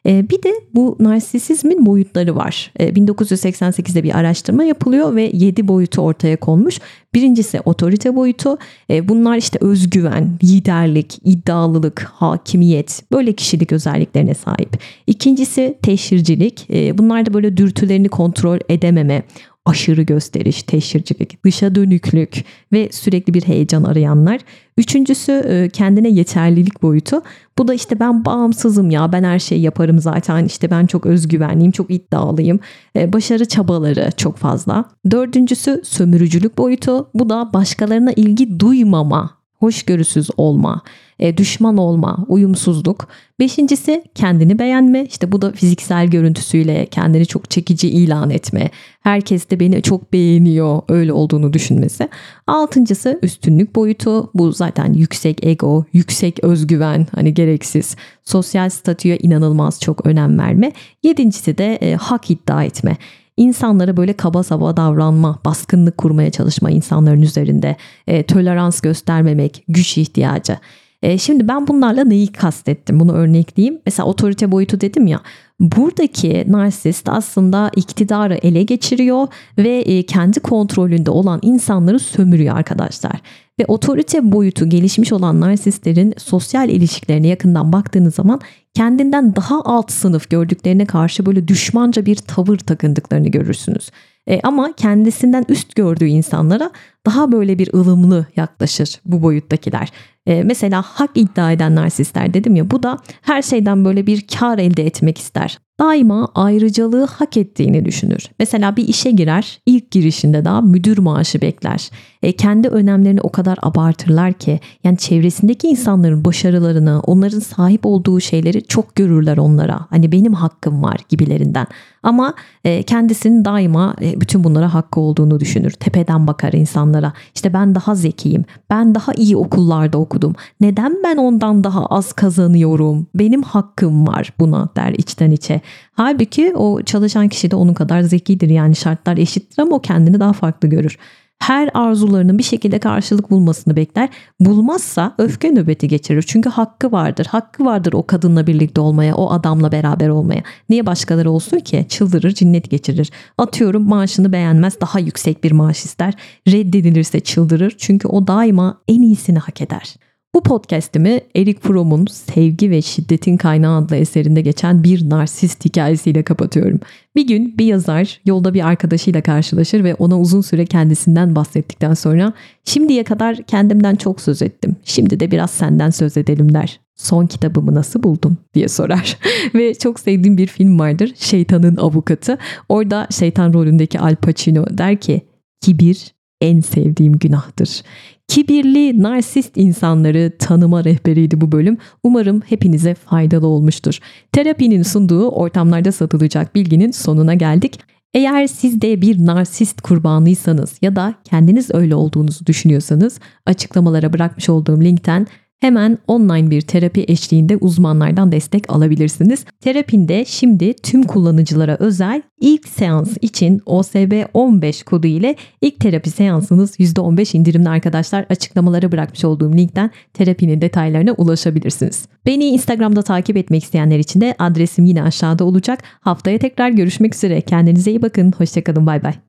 [0.05, 2.71] Ee, bir de bu narsisizmin boyutları var.
[2.79, 6.79] 1988'de ee, bir araştırma yapılıyor ve 7 boyutu ortaya konmuş.
[7.13, 8.57] Birincisi otorite boyutu.
[8.89, 14.79] Ee, bunlar işte özgüven, liderlik, iddialılık, hakimiyet böyle kişilik özelliklerine sahip.
[15.07, 16.69] İkincisi teşhircilik.
[16.97, 19.23] Bunlar da böyle dürtülerini kontrol edememe,
[19.69, 24.41] aşırı gösteriş, teşhircilik, dışa dönüklük ve sürekli bir heyecan arayanlar.
[24.77, 27.21] Üçüncüsü e, kendine yeterlilik boyutu.
[27.57, 31.71] Bu da işte ben bağımsızım ya ben her şeyi yaparım zaten işte ben çok özgüvenliyim
[31.71, 32.59] çok iddialıyım.
[32.95, 34.85] E, başarı çabaları çok fazla.
[35.11, 37.09] Dördüncüsü sömürücülük boyutu.
[37.13, 40.83] Bu da başkalarına ilgi duymama, hoşgörüsüz olma
[41.19, 43.07] e, düşman olma, uyumsuzluk.
[43.39, 45.05] Beşincisi kendini beğenme.
[45.05, 48.69] İşte bu da fiziksel görüntüsüyle kendini çok çekici ilan etme.
[49.01, 52.09] Herkes de beni çok beğeniyor öyle olduğunu düşünmesi.
[52.47, 54.31] Altıncısı üstünlük boyutu.
[54.33, 57.95] Bu zaten yüksek ego, yüksek özgüven hani gereksiz.
[58.23, 60.71] Sosyal statüye inanılmaz çok önem verme.
[61.03, 62.97] Yedincisi de e, hak iddia etme
[63.39, 67.75] insanlara böyle kaba saba davranma, baskınlık kurmaya çalışma insanların üzerinde,
[68.07, 70.57] e, tolerans göstermemek, güç ihtiyacı.
[71.01, 72.99] E, şimdi ben bunlarla neyi kastettim?
[72.99, 73.81] Bunu örnekleyeyim.
[73.85, 75.21] Mesela otorite boyutu dedim ya.
[75.59, 79.27] Buradaki narsist aslında iktidarı ele geçiriyor
[79.57, 83.21] ve e, kendi kontrolünde olan insanları sömürüyor arkadaşlar.
[83.59, 88.41] Ve otorite boyutu gelişmiş olan narsistlerin sosyal ilişkilerine yakından baktığınız zaman
[88.73, 93.91] kendinden daha alt sınıf gördüklerine karşı böyle düşmanca bir tavır takındıklarını görürsünüz.
[94.27, 96.71] E, ama kendisinden üst gördüğü insanlara
[97.05, 99.91] daha böyle bir ılımlı yaklaşır bu boyuttakiler.
[100.27, 104.57] E, mesela hak iddia eden narsistler dedim ya bu da her şeyden böyle bir kar
[104.57, 108.29] elde etmek ister daima ayrıcalığı hak ettiğini düşünür.
[108.39, 111.89] Mesela bir işe girer, ilk girişinde daha müdür maaşı bekler.
[112.23, 118.63] E, kendi önemlerini o kadar abartırlar ki yani çevresindeki insanların başarılarını, onların sahip olduğu şeyleri
[118.63, 119.85] çok görürler onlara.
[119.89, 121.67] Hani benim hakkım var gibilerinden.
[122.03, 122.33] Ama
[122.63, 125.71] e, kendisinin daima e, bütün bunlara hakkı olduğunu düşünür.
[125.71, 126.53] Tepeden bakar
[126.89, 127.13] insanlara.
[127.35, 128.45] İşte ben daha zekiyim.
[128.69, 130.35] Ben daha iyi okullarda okudum.
[130.61, 133.07] Neden ben ondan daha az kazanıyorum?
[133.15, 135.61] Benim hakkım var buna der içten içe.
[135.93, 138.49] Halbuki o çalışan kişi de onun kadar zekidir.
[138.49, 140.97] Yani şartlar eşittir ama o kendini daha farklı görür
[141.39, 144.09] her arzularının bir şekilde karşılık bulmasını bekler.
[144.39, 146.21] Bulmazsa öfke nöbeti geçirir.
[146.21, 147.25] Çünkü hakkı vardır.
[147.25, 150.43] Hakkı vardır o kadınla birlikte olmaya, o adamla beraber olmaya.
[150.69, 151.85] Niye başkaları olsun ki?
[151.89, 153.11] Çıldırır, cinnet geçirir.
[153.37, 156.13] Atıyorum maaşını beğenmez, daha yüksek bir maaş ister.
[156.47, 157.75] Reddedilirse çıldırır.
[157.77, 159.95] Çünkü o daima en iyisini hak eder.
[160.35, 166.79] Bu podcast'imi Eric Fromm'un Sevgi ve Şiddetin Kaynağı adlı eserinde geçen bir narsist hikayesiyle kapatıyorum.
[167.15, 172.33] Bir gün bir yazar yolda bir arkadaşıyla karşılaşır ve ona uzun süre kendisinden bahsettikten sonra
[172.65, 174.75] şimdiye kadar kendimden çok söz ettim.
[174.83, 176.79] Şimdi de biraz senden söz edelim der.
[176.95, 179.17] Son kitabımı nasıl buldun diye sorar.
[179.55, 181.13] ve çok sevdiğim bir film vardır.
[181.15, 182.37] Şeytanın Avukatı.
[182.69, 185.21] Orada şeytan rolündeki Al Pacino der ki
[185.61, 187.81] kibir en sevdiğim günahtır.
[188.29, 191.77] Kibirli, narsist insanları tanıma rehberiydi bu bölüm.
[192.03, 193.99] Umarım hepinize faydalı olmuştur.
[194.31, 197.79] Terapinin sunduğu ortamlarda satılacak bilginin sonuna geldik.
[198.13, 204.81] Eğer siz de bir narsist kurbanıysanız ya da kendiniz öyle olduğunuzu düşünüyorsanız açıklamalara bırakmış olduğum
[204.81, 205.27] linkten
[205.59, 209.45] Hemen online bir terapi eşliğinde uzmanlardan destek alabilirsiniz.
[209.61, 216.79] Terapinde şimdi tüm kullanıcılara özel ilk seans için OSB 15 kodu ile ilk terapi seansınız
[216.79, 218.25] %15 indirimli arkadaşlar.
[218.29, 222.07] Açıklamalara bırakmış olduğum linkten terapinin detaylarına ulaşabilirsiniz.
[222.25, 225.83] Beni Instagram'da takip etmek isteyenler için de adresim yine aşağıda olacak.
[226.01, 227.41] Haftaya tekrar görüşmek üzere.
[227.41, 228.33] Kendinize iyi bakın.
[228.37, 228.85] Hoşçakalın.
[228.85, 229.28] Bay bay.